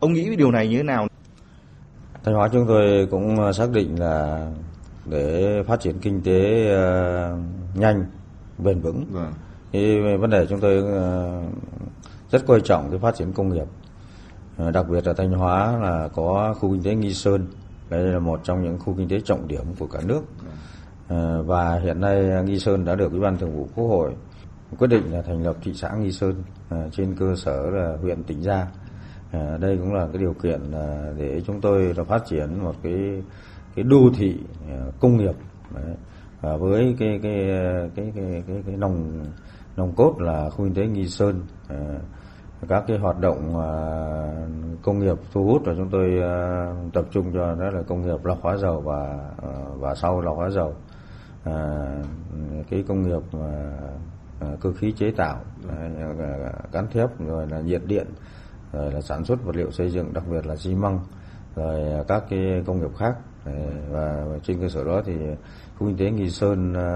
Ông 0.00 0.12
nghĩ 0.12 0.36
điều 0.36 0.50
này 0.50 0.68
như 0.68 0.76
thế 0.76 0.82
nào? 0.82 1.06
Thanh 2.24 2.34
Hóa 2.34 2.48
chúng 2.52 2.66
tôi 2.68 3.06
cũng 3.10 3.52
xác 3.52 3.70
định 3.70 4.00
là 4.00 4.46
để 5.10 5.62
phát 5.66 5.80
triển 5.80 5.98
kinh 5.98 6.20
tế 6.22 6.70
uh, 6.74 7.38
nhanh 7.74 8.04
bền 8.58 8.80
vững. 8.80 9.04
Vâng. 9.10 9.32
thì 9.72 10.00
vấn 10.16 10.30
đề 10.30 10.46
chúng 10.46 10.60
tôi 10.60 10.78
uh, 10.78 11.52
rất 12.30 12.46
coi 12.46 12.60
trọng 12.60 12.90
cái 12.90 12.98
phát 12.98 13.14
triển 13.14 13.32
công 13.32 13.48
nghiệp. 13.48 13.66
Uh, 14.62 14.72
đặc 14.72 14.86
biệt 14.88 15.06
là 15.06 15.12
thanh 15.12 15.32
hóa 15.32 15.78
là 15.78 16.08
có 16.14 16.54
khu 16.60 16.72
kinh 16.72 16.82
tế 16.82 16.94
nghi 16.94 17.14
sơn. 17.14 17.46
Đây 17.90 18.04
là 18.04 18.18
một 18.18 18.40
trong 18.44 18.62
những 18.62 18.78
khu 18.78 18.94
kinh 18.98 19.08
tế 19.08 19.20
trọng 19.20 19.48
điểm 19.48 19.64
của 19.78 19.86
cả 19.86 20.00
nước. 20.04 20.22
Và 21.46 21.78
hiện 21.78 22.00
nay 22.00 22.44
nghi 22.44 22.58
sơn 22.58 22.84
đã 22.84 22.94
được 22.94 23.10
ủy 23.10 23.20
ban 23.20 23.38
thường 23.38 23.56
vụ 23.56 23.68
quốc 23.74 23.86
hội 23.86 24.12
quyết 24.78 24.88
định 24.88 25.12
là 25.12 25.22
thành 25.22 25.42
lập 25.42 25.56
thị 25.62 25.72
xã 25.74 25.90
nghi 25.90 26.12
sơn 26.12 26.34
trên 26.92 27.16
cơ 27.16 27.34
sở 27.36 27.70
là 27.70 27.96
huyện 28.02 28.22
tỉnh 28.22 28.42
gia. 28.42 28.66
Đây 29.32 29.76
cũng 29.76 29.94
là 29.94 30.06
cái 30.12 30.22
điều 30.22 30.34
kiện 30.42 30.60
để 31.18 31.42
chúng 31.46 31.60
tôi 31.60 31.94
là 31.96 32.04
phát 32.04 32.22
triển 32.26 32.62
một 32.62 32.74
cái 32.82 33.22
cái 33.74 33.84
đô 33.84 34.10
thị 34.16 34.38
à, 34.68 34.84
công 35.00 35.16
nghiệp 35.16 35.34
đấy, 35.74 35.94
và 36.40 36.56
với 36.56 36.96
cái 36.98 37.20
cái 37.22 37.46
cái 37.96 38.12
cái 38.16 38.42
cái, 38.46 38.62
cái 38.66 38.76
nòng 38.76 39.24
nòng 39.76 39.92
cốt 39.96 40.14
là 40.18 40.50
khu 40.50 40.64
kinh 40.64 40.74
tế 40.74 40.86
nghi 40.86 41.08
sơn 41.08 41.40
à, 41.68 41.98
các 42.68 42.84
cái 42.86 42.98
hoạt 42.98 43.20
động 43.20 43.60
à, 43.60 43.72
công 44.82 44.98
nghiệp 44.98 45.16
thu 45.32 45.44
hút 45.44 45.62
và 45.64 45.74
chúng 45.76 45.88
tôi 45.90 46.20
à, 46.22 46.66
tập 46.92 47.04
trung 47.10 47.30
cho 47.34 47.54
đó 47.54 47.70
là 47.70 47.82
công 47.82 48.06
nghiệp 48.06 48.24
lọc 48.24 48.40
hóa 48.40 48.56
dầu 48.56 48.80
và 48.80 49.30
à, 49.42 49.50
và 49.78 49.94
sau 49.94 50.20
lọc 50.20 50.36
hóa 50.36 50.50
dầu. 50.50 50.74
Cái 52.70 52.84
công 52.88 53.02
nghiệp 53.02 53.22
cơ 54.60 54.72
khí 54.72 54.92
chế 54.92 55.10
tạo 55.10 55.36
cán 56.72 56.86
thép 56.92 57.20
rồi 57.20 57.46
là 57.46 57.60
nhiệt 57.60 57.82
điện 57.86 58.06
rồi 58.72 58.92
là 58.92 59.00
sản 59.00 59.24
xuất 59.24 59.44
vật 59.44 59.56
liệu 59.56 59.70
xây 59.70 59.90
dựng 59.90 60.12
đặc 60.12 60.24
biệt 60.30 60.46
là 60.46 60.56
xi 60.56 60.74
măng 60.74 61.00
rồi 61.56 62.04
các 62.08 62.24
cái 62.30 62.62
công 62.66 62.80
nghiệp 62.80 62.96
khác 62.96 63.16
và 63.90 64.24
trên 64.42 64.60
cơ 64.60 64.68
sở 64.68 64.84
đó 64.84 65.02
thì 65.06 65.12
khu 65.78 65.86
kinh 65.86 65.96
tế 65.96 66.10
Nghi 66.10 66.30
Sơn 66.30 66.74
à, 66.74 66.88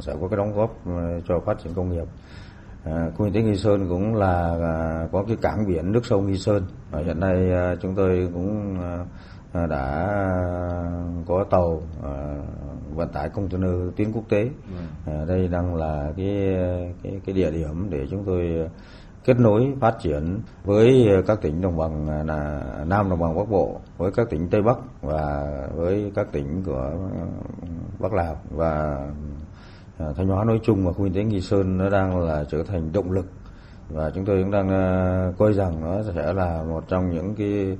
sẽ 0.00 0.14
có 0.20 0.28
cái 0.28 0.36
đóng 0.36 0.56
góp 0.56 0.86
à, 0.86 1.18
cho 1.28 1.40
phát 1.40 1.58
triển 1.64 1.74
công 1.74 1.90
nghiệp. 1.90 2.06
À, 2.84 3.10
khu 3.16 3.24
kinh 3.24 3.34
tế 3.34 3.42
Nghi 3.42 3.56
Sơn 3.56 3.88
cũng 3.88 4.14
là 4.14 4.58
có 5.12 5.24
cái 5.28 5.36
cảng 5.42 5.66
biển 5.66 5.92
nước 5.92 6.06
sông 6.06 6.26
Nghi 6.26 6.38
Sơn 6.38 6.66
và 6.90 7.00
hiện 7.00 7.20
nay 7.20 7.52
chúng 7.82 7.94
tôi 7.94 8.28
cũng 8.34 8.78
đã 9.52 10.08
có 11.26 11.44
tàu 11.50 11.82
vận 12.94 13.08
tải 13.08 13.28
container 13.28 13.70
tuyến 13.96 14.12
quốc 14.12 14.24
tế. 14.28 14.50
Ừ. 15.06 15.12
Đây 15.28 15.48
đang 15.48 15.74
là 15.74 16.12
cái 16.16 16.56
cái 17.02 17.20
cái 17.26 17.34
địa 17.34 17.50
điểm 17.50 17.90
để 17.90 18.06
chúng 18.10 18.24
tôi 18.24 18.68
kết 19.24 19.40
nối 19.40 19.74
phát 19.80 19.96
triển 20.02 20.40
với 20.64 21.08
các 21.26 21.40
tỉnh 21.42 21.60
đồng 21.60 21.76
bằng 21.76 22.08
à, 22.08 22.22
là 22.26 22.62
Nam 22.86 23.10
đồng 23.10 23.20
bằng 23.20 23.36
Bắc 23.36 23.48
Bộ, 23.48 23.80
với 23.98 24.12
các 24.12 24.30
tỉnh 24.30 24.48
Tây 24.48 24.62
Bắc 24.62 24.76
và 25.02 25.46
với 25.74 26.12
các 26.14 26.32
tỉnh 26.32 26.62
của 26.64 26.90
ừ, 27.62 27.68
Bắc 27.98 28.12
Lào 28.12 28.36
và 28.50 28.98
à, 29.98 30.06
Thanh 30.16 30.28
Hóa 30.28 30.44
nói 30.44 30.60
chung 30.64 30.86
và 30.86 30.92
khu 30.92 31.04
kinh 31.04 31.14
tế 31.14 31.24
Nghi 31.24 31.40
Sơn 31.40 31.78
nó 31.78 31.90
đang 31.90 32.20
là 32.20 32.44
trở 32.50 32.62
thành 32.62 32.92
động 32.92 33.12
lực 33.12 33.26
và 33.88 34.10
chúng 34.10 34.24
tôi 34.24 34.42
cũng 34.42 34.50
đang 34.50 34.68
à, 34.68 35.32
coi 35.38 35.52
rằng 35.52 35.80
nó 35.80 36.02
sẽ 36.14 36.32
là 36.32 36.62
một 36.62 36.88
trong 36.88 37.10
những 37.10 37.34
cái 37.34 37.78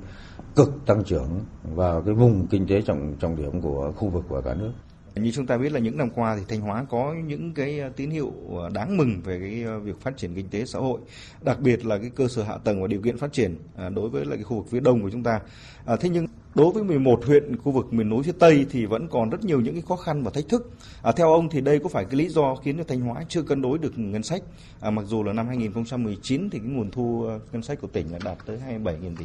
cực 0.57 0.87
tăng 0.87 1.05
trưởng 1.05 1.41
vào 1.75 2.03
cái 2.03 2.15
vùng 2.15 2.47
kinh 2.47 2.67
tế 2.67 2.83
trọng 2.83 3.15
trọng 3.21 3.37
điểm 3.37 3.61
của 3.61 3.93
khu 3.97 4.09
vực 4.09 4.25
và 4.29 4.41
cả 4.41 4.55
nước. 4.55 4.73
Như 5.15 5.31
chúng 5.31 5.47
ta 5.47 5.57
biết 5.57 5.73
là 5.73 5.81
những 5.81 5.99
năm 5.99 6.11
qua 6.15 6.37
thì 6.37 6.43
Thanh 6.49 6.61
Hóa 6.61 6.87
có 6.91 7.15
những 7.27 7.55
cái 7.55 7.79
ờ, 7.79 7.91
tín 7.97 8.11
hiệu 8.11 8.33
ờ, 8.57 8.69
đáng 8.69 8.97
mừng 8.97 9.21
về 9.25 9.41
cái 9.41 9.63
ờ, 9.63 9.79
việc 9.79 10.01
phát 10.01 10.17
triển 10.17 10.35
kinh 10.35 10.49
tế 10.49 10.65
xã 10.65 10.79
hội, 10.79 11.01
đặc 11.43 11.61
biệt 11.61 11.87
là 11.87 11.99
cái 11.99 12.11
cơ 12.15 12.29
sở 12.29 12.43
hạ 12.43 12.57
tầng 12.65 12.83
và 12.83 12.89
điều 12.89 13.03
kiện 13.03 13.19
phát 13.19 13.33
triển 13.33 13.57
đối 13.95 14.09
với 14.09 14.25
lại 14.25 14.37
cái 14.37 14.45
khu 14.45 14.57
vực 14.57 14.67
phía 14.71 14.81
đông 14.81 15.03
của 15.03 15.11
chúng 15.11 15.23
ta. 15.23 15.41
À, 15.85 15.97
thế 15.97 16.09
nhưng 16.09 16.27
đối 16.55 16.73
với 16.73 16.85
11 16.85 17.25
huyện 17.27 17.57
khu 17.57 17.73
vực 17.73 17.93
miền 17.93 18.09
núi 18.09 18.23
phía 18.23 18.33
tây 18.39 18.67
thì 18.71 18.87
vẫn 18.87 19.09
còn 19.09 19.31
rất 19.31 19.45
nhiều 19.45 19.61
những 19.61 19.75
cái 19.75 19.83
khó 19.89 19.97
khăn 19.97 20.23
và 20.23 20.31
thách 20.31 20.49
thức. 20.49 20.71
À, 21.03 21.13
theo 21.13 21.33
ông 21.33 21.49
thì 21.49 21.61
đây 21.61 21.79
có 21.79 21.89
phải 21.89 22.05
cái 22.05 22.17
lý 22.17 22.29
do 22.29 22.55
khiến 22.55 22.79
cho 22.79 22.85
Thanh 22.89 23.01
Hóa 23.01 23.25
chưa 23.29 23.43
cân 23.43 23.63
đối 23.63 23.79
được 23.79 23.99
ngân 23.99 24.23
sách? 24.23 24.43
À, 24.81 24.91
mặc 24.91 25.05
dù 25.07 25.23
là 25.23 25.33
năm 25.33 25.47
2019 25.49 26.51
thì 26.51 26.59
cái 26.59 26.69
nguồn 26.69 26.91
thu 26.91 27.27
ngân 27.53 27.63
sách 27.63 27.81
của 27.81 27.89
tỉnh 27.89 28.13
là 28.13 28.19
đạt 28.25 28.39
tới 28.47 28.59
27.000 28.69 29.17
tỷ. 29.17 29.25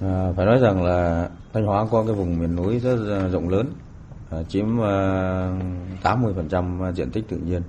À, 0.00 0.32
phải 0.36 0.46
nói 0.46 0.58
rằng 0.58 0.82
là 0.82 1.30
Thanh 1.52 1.66
Hóa 1.66 1.86
có 1.90 2.04
cái 2.04 2.14
vùng 2.14 2.38
miền 2.38 2.56
núi 2.56 2.78
rất 2.78 3.28
rộng 3.32 3.48
lớn 3.48 3.66
Ờ, 4.32 4.44
chiếm 4.48 4.78
ờ, 4.78 5.52
80% 6.02 6.80
ờ, 6.80 6.92
diện 6.92 7.10
tích 7.10 7.28
tự 7.28 7.36
nhiên 7.36 7.62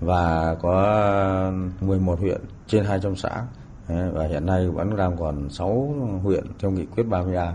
và 0.00 0.54
có 0.62 1.52
11 1.80 2.20
huyện 2.20 2.40
trên 2.66 2.84
200 2.84 3.16
xã 3.16 3.44
và 3.88 4.26
hiện 4.26 4.46
nay 4.46 4.68
vẫn 4.68 4.96
đang 4.96 5.16
còn 5.16 5.50
6 5.50 5.94
huyện 6.22 6.44
theo 6.58 6.70
nghị 6.70 6.84
quyết 6.86 7.04
30A. 7.10 7.52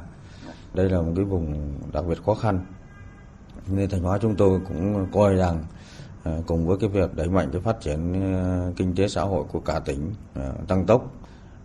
Đây 0.73 0.89
là 0.89 1.01
một 1.01 1.11
cái 1.15 1.25
vùng 1.25 1.73
đặc 1.93 2.03
biệt 2.07 2.23
khó 2.25 2.33
khăn. 2.33 2.59
Nên 3.67 3.89
thành 3.89 4.01
Hóa 4.01 4.17
chúng 4.21 4.35
tôi 4.35 4.59
cũng 4.67 5.07
coi 5.11 5.35
rằng 5.35 5.63
cùng 6.47 6.67
với 6.67 6.77
cái 6.77 6.89
việc 6.89 7.15
đẩy 7.15 7.29
mạnh 7.29 7.49
cái 7.51 7.61
phát 7.61 7.81
triển 7.81 8.13
kinh 8.75 8.95
tế 8.95 9.07
xã 9.07 9.21
hội 9.21 9.43
của 9.51 9.59
cả 9.59 9.79
tỉnh 9.79 10.13
tăng 10.67 10.85
tốc 10.85 11.11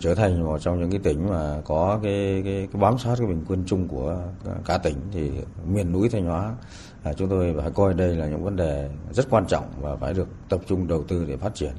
trở 0.04 0.14
thành 0.14 0.44
một 0.44 0.58
trong 0.58 0.80
những 0.80 0.90
cái 0.90 1.00
tỉnh 1.02 1.30
mà 1.30 1.60
có 1.64 2.00
cái 2.02 2.42
cái, 2.44 2.68
cái 2.72 2.82
bám 2.82 2.98
sát 2.98 3.14
cái 3.18 3.26
bình 3.26 3.44
quân 3.48 3.64
chung 3.66 3.88
của 3.88 4.18
cả 4.66 4.78
tỉnh 4.78 4.96
thì 5.12 5.30
miền 5.66 5.92
núi 5.92 6.08
Thanh 6.08 6.24
Hóa 6.24 6.54
à, 7.02 7.12
chúng 7.12 7.28
tôi 7.28 7.54
phải 7.60 7.70
coi 7.70 7.94
đây 7.94 8.16
là 8.16 8.26
những 8.26 8.44
vấn 8.44 8.56
đề 8.56 8.90
rất 9.12 9.30
quan 9.30 9.46
trọng 9.46 9.64
và 9.80 9.96
phải 9.96 10.14
được 10.14 10.28
tập 10.48 10.60
trung 10.66 10.88
đầu 10.88 11.02
tư 11.02 11.24
để 11.28 11.36
phát 11.36 11.54
triển 11.54 11.72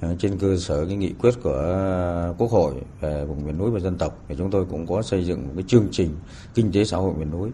à, 0.00 0.08
trên 0.18 0.38
cơ 0.38 0.56
sở 0.56 0.86
cái 0.86 0.96
nghị 0.96 1.12
quyết 1.12 1.34
của 1.42 2.34
Quốc 2.38 2.50
hội 2.50 2.74
về 3.00 3.24
vùng 3.24 3.46
miền 3.46 3.58
núi 3.58 3.70
và 3.70 3.80
dân 3.80 3.98
tộc 3.98 4.18
thì 4.28 4.34
chúng 4.38 4.50
tôi 4.50 4.64
cũng 4.70 4.86
có 4.86 5.02
xây 5.02 5.24
dựng 5.24 5.46
một 5.46 5.52
cái 5.56 5.64
chương 5.68 5.88
trình 5.90 6.10
kinh 6.54 6.72
tế 6.72 6.84
xã 6.84 6.96
hội 6.96 7.14
miền 7.14 7.30
núi 7.30 7.50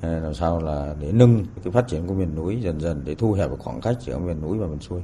à, 0.00 0.08
làm 0.08 0.34
sao 0.34 0.62
là 0.62 0.94
để 1.00 1.12
nâng 1.12 1.44
cái 1.64 1.72
phát 1.72 1.88
triển 1.88 2.06
của 2.06 2.14
miền 2.14 2.34
núi 2.34 2.58
dần 2.62 2.80
dần 2.80 3.02
để 3.04 3.14
thu 3.14 3.32
hẹp 3.32 3.50
khoảng 3.58 3.80
cách 3.80 3.96
giữa 4.00 4.18
miền 4.18 4.40
núi 4.40 4.58
và 4.58 4.66
miền 4.66 4.80
xuôi. 4.80 5.00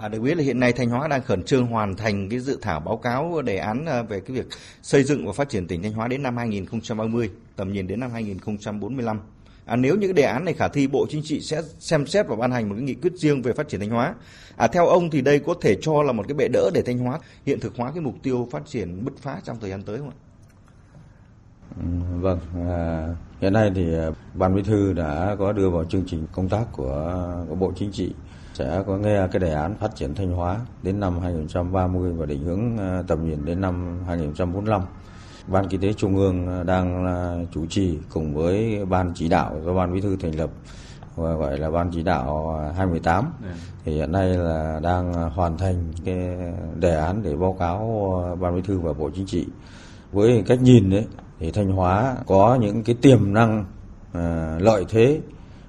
À, 0.00 0.08
được 0.08 0.20
biết 0.20 0.36
là 0.36 0.42
hiện 0.42 0.60
nay 0.60 0.72
Thanh 0.72 0.90
Hóa 0.90 1.08
đang 1.08 1.22
khẩn 1.22 1.42
trương 1.42 1.66
hoàn 1.66 1.96
thành 1.96 2.28
cái 2.28 2.38
dự 2.40 2.58
thảo 2.62 2.80
báo 2.80 2.96
cáo 2.96 3.42
đề 3.42 3.56
án 3.56 3.86
ờ, 3.86 4.02
về 4.02 4.20
cái 4.20 4.36
việc 4.36 4.46
xây 4.82 5.04
dựng 5.04 5.26
và 5.26 5.32
phát 5.32 5.48
triển 5.48 5.66
tỉnh 5.66 5.82
Thanh 5.82 5.92
Hóa 5.92 6.08
đến 6.08 6.22
năm 6.22 6.36
2030, 6.36 7.30
tầm 7.56 7.72
nhìn 7.72 7.86
đến 7.86 8.00
năm 8.00 8.10
2045. 8.10 9.20
À, 9.64 9.76
nếu 9.76 9.96
những 9.96 10.08
cái 10.08 10.12
đề 10.12 10.22
án 10.22 10.44
này 10.44 10.54
khả 10.54 10.68
thi, 10.68 10.86
Bộ 10.86 11.06
Chính 11.10 11.22
trị 11.24 11.40
sẽ 11.40 11.62
xem 11.78 12.06
xét 12.06 12.26
và 12.28 12.36
ban 12.36 12.50
hành 12.50 12.68
một 12.68 12.74
cái 12.74 12.84
nghị 12.84 12.94
quyết 12.94 13.12
riêng 13.16 13.42
về 13.42 13.52
phát 13.52 13.68
triển 13.68 13.80
Thanh 13.80 13.90
Hóa. 13.90 14.14
À, 14.56 14.66
theo 14.66 14.86
ông 14.86 15.10
thì 15.10 15.20
đây 15.20 15.38
có 15.38 15.54
thể 15.60 15.76
cho 15.80 16.02
là 16.02 16.12
một 16.12 16.24
cái 16.28 16.34
bệ 16.34 16.48
đỡ 16.52 16.70
để 16.74 16.82
Thanh 16.82 16.98
Hóa 16.98 17.18
hiện 17.46 17.60
thực 17.60 17.76
hóa 17.76 17.90
cái 17.90 18.00
mục 18.00 18.14
tiêu 18.22 18.48
phát 18.52 18.62
triển 18.66 19.04
bứt 19.04 19.14
phá 19.18 19.40
trong 19.44 19.60
thời 19.60 19.70
gian 19.70 19.82
tới 19.82 19.98
không 19.98 20.10
ạ? 20.10 20.18
Ừ, 21.76 22.20
vâng, 22.20 22.38
à, 22.68 23.08
hiện 23.40 23.52
nay 23.52 23.72
thì 23.74 23.94
à, 23.94 24.06
Ban 24.34 24.54
Bí 24.54 24.62
thư 24.62 24.92
đã 24.92 25.36
có 25.38 25.52
đưa 25.52 25.70
vào 25.70 25.84
chương 25.84 26.04
trình 26.06 26.26
công 26.32 26.48
tác 26.48 26.64
của, 26.72 27.14
à, 27.14 27.46
của 27.48 27.54
Bộ 27.54 27.72
Chính 27.76 27.92
trị 27.92 28.12
sẽ 28.58 28.82
có 28.86 28.96
nghe 28.96 29.28
cái 29.32 29.40
đề 29.40 29.52
án 29.52 29.74
phát 29.74 29.96
triển 29.96 30.14
Thanh 30.14 30.32
Hóa 30.32 30.60
đến 30.82 31.00
năm 31.00 31.20
2030 31.20 32.12
và 32.12 32.26
định 32.26 32.44
hướng 32.44 32.76
ờ, 32.78 33.04
tầm 33.06 33.28
nhìn 33.30 33.44
đến 33.44 33.60
năm 33.60 33.98
2045. 34.06 34.82
Ban 35.46 35.68
Kinh 35.68 35.80
tế 35.80 35.92
Trung 35.92 36.16
ương 36.16 36.46
ờ, 36.46 36.64
đang 36.64 37.06
ờ, 37.06 37.38
chủ 37.52 37.66
trì 37.66 37.98
cùng 38.10 38.34
với 38.34 38.84
Ban 38.84 39.12
chỉ 39.14 39.28
đạo 39.28 39.60
do 39.64 39.74
Ban 39.74 39.94
Bí 39.94 40.00
thư 40.00 40.16
thành 40.16 40.34
lập 40.34 40.50
và 41.16 41.34
gọi 41.34 41.58
là 41.58 41.70
Ban 41.70 41.90
chỉ 41.94 42.02
đạo 42.02 42.60
218 42.76 43.24
ừ. 43.42 43.48
thì 43.84 43.92
hiện 43.92 44.12
nay 44.12 44.28
là 44.28 44.80
đang 44.82 45.30
hoàn 45.30 45.58
thành 45.58 45.92
cái 46.04 46.16
đề 46.78 46.96
án 46.96 47.22
để 47.22 47.36
báo 47.36 47.56
cáo 47.58 48.36
Ban 48.40 48.56
Bí 48.56 48.62
thư 48.62 48.78
và 48.78 48.92
Bộ 48.92 49.10
Chính 49.14 49.26
trị. 49.26 49.46
Với 50.12 50.44
cách 50.46 50.62
nhìn 50.62 50.90
đấy 50.90 51.06
thì 51.40 51.50
Thanh 51.50 51.72
Hóa 51.72 52.16
có 52.26 52.58
những 52.60 52.82
cái 52.82 52.96
tiềm 53.02 53.32
năng 53.34 53.64
lợi 54.58 54.84
thế 54.88 55.20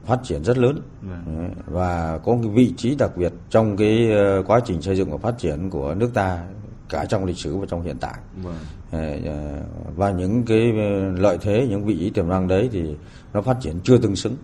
phát 0.05 0.19
triển 0.23 0.43
rất 0.43 0.57
lớn 0.57 0.81
vâng. 1.01 1.51
và 1.65 2.19
có 2.23 2.37
cái 2.41 2.51
vị 2.51 2.73
trí 2.77 2.95
đặc 2.95 3.17
biệt 3.17 3.33
trong 3.49 3.77
cái 3.77 4.11
ờ, 4.11 4.43
quá 4.47 4.59
trình 4.65 4.81
xây 4.81 4.95
dựng 4.95 5.11
và 5.11 5.17
phát 5.17 5.37
triển 5.37 5.69
của 5.69 5.95
nước 5.95 6.09
ta 6.13 6.43
cả 6.89 7.05
trong 7.05 7.25
lịch 7.25 7.37
sử 7.37 7.57
và 7.57 7.65
trong 7.69 7.81
hiện 7.81 7.97
tại 7.99 8.15
vâng. 8.43 8.55
ờ, 8.91 9.61
và 9.95 10.11
những 10.11 10.43
cái 10.43 10.73
lợi 11.17 11.37
thế 11.41 11.67
những 11.69 11.85
vị 11.85 11.97
trí 11.99 12.09
tiềm 12.09 12.29
năng 12.29 12.47
đấy 12.47 12.69
thì 12.71 12.95
nó 13.33 13.41
phát 13.41 13.57
triển 13.61 13.79
chưa 13.83 13.97
tương 13.97 14.15
xứng 14.15 14.35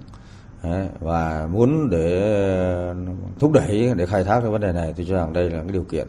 và 1.00 1.48
muốn 1.52 1.90
để 1.90 2.94
thúc 3.40 3.52
đẩy 3.52 3.94
để 3.96 4.06
khai 4.06 4.24
thác 4.24 4.40
cái 4.42 4.50
vấn 4.50 4.62
đề 4.62 4.72
này 4.72 4.94
tôi 4.98 5.06
cho 5.10 5.16
rằng 5.16 5.34
đây 5.34 5.50
là 5.50 5.60
cái 5.60 5.72
điều 5.72 5.84
kiện 5.84 6.08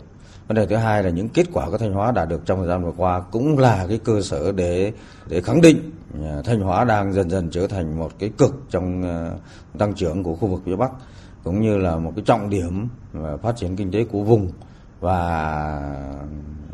vấn 0.49 0.57
đề 0.57 0.67
thứ 0.67 0.77
hai 0.77 1.03
là 1.03 1.11
những 1.11 1.29
kết 1.29 1.47
quả 1.53 1.71
của 1.71 1.79
thanh 1.79 1.93
hóa 1.93 2.13
đạt 2.13 2.29
được 2.29 2.47
trong 2.47 2.59
thời 2.59 2.69
gian 2.69 2.85
vừa 2.85 2.93
qua 2.97 3.21
cũng 3.21 3.59
là 3.59 3.87
cái 3.89 3.99
cơ 3.99 4.23
sở 4.23 4.53
để 4.53 4.93
để 5.29 5.41
khẳng 5.41 5.61
định 5.61 5.91
à, 6.25 6.43
thanh 6.45 6.61
hóa 6.61 6.85
đang 6.85 7.13
dần 7.13 7.31
dần 7.31 7.51
trở 7.51 7.67
thành 7.67 7.99
một 7.99 8.13
cái 8.19 8.31
cực 8.39 8.63
trong 8.71 9.03
à, 9.03 9.31
tăng 9.79 9.95
trưởng 9.95 10.23
của 10.23 10.35
khu 10.35 10.49
vực 10.49 10.61
phía 10.65 10.77
bắc, 10.77 10.91
cũng 11.45 11.63
như 11.63 11.79
là 11.79 11.97
một 11.97 12.13
cái 12.17 12.25
trọng 12.27 12.51
điểm 12.51 12.89
phát 13.43 13.57
triển 13.57 13.77
kinh 13.77 13.91
tế 13.91 14.05
của 14.05 14.23
vùng 14.23 14.53
và 15.01 15.19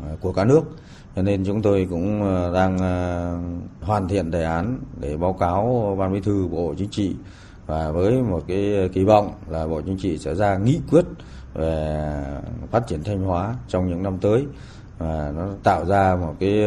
à, 0.01 0.15
của 0.21 0.33
cả 0.33 0.45
nước. 0.45 0.61
Cho 1.15 1.21
nên 1.21 1.45
chúng 1.45 1.61
tôi 1.61 1.87
cũng 1.89 2.21
đang 2.53 2.77
hoàn 3.81 4.07
thiện 4.07 4.31
đề 4.31 4.43
án 4.43 4.79
để 4.99 5.17
báo 5.17 5.33
cáo 5.33 5.95
ban 5.99 6.13
bí 6.13 6.19
thư, 6.19 6.47
bộ 6.47 6.73
chính 6.77 6.89
trị 6.89 7.15
và 7.65 7.91
với 7.91 8.21
một 8.21 8.43
cái 8.47 8.89
kỳ 8.93 9.03
vọng 9.03 9.31
là 9.49 9.67
bộ 9.67 9.81
chính 9.81 9.97
trị 9.97 10.17
sẽ 10.17 10.35
ra 10.35 10.57
nghị 10.57 10.79
quyết 10.91 11.05
về 11.53 12.13
phát 12.71 12.87
triển 12.87 13.03
thanh 13.03 13.23
hóa 13.23 13.55
trong 13.67 13.89
những 13.89 14.03
năm 14.03 14.17
tới. 14.17 14.45
Và 14.97 15.31
nó 15.35 15.47
tạo 15.63 15.85
ra 15.85 16.15
một 16.15 16.35
cái 16.39 16.63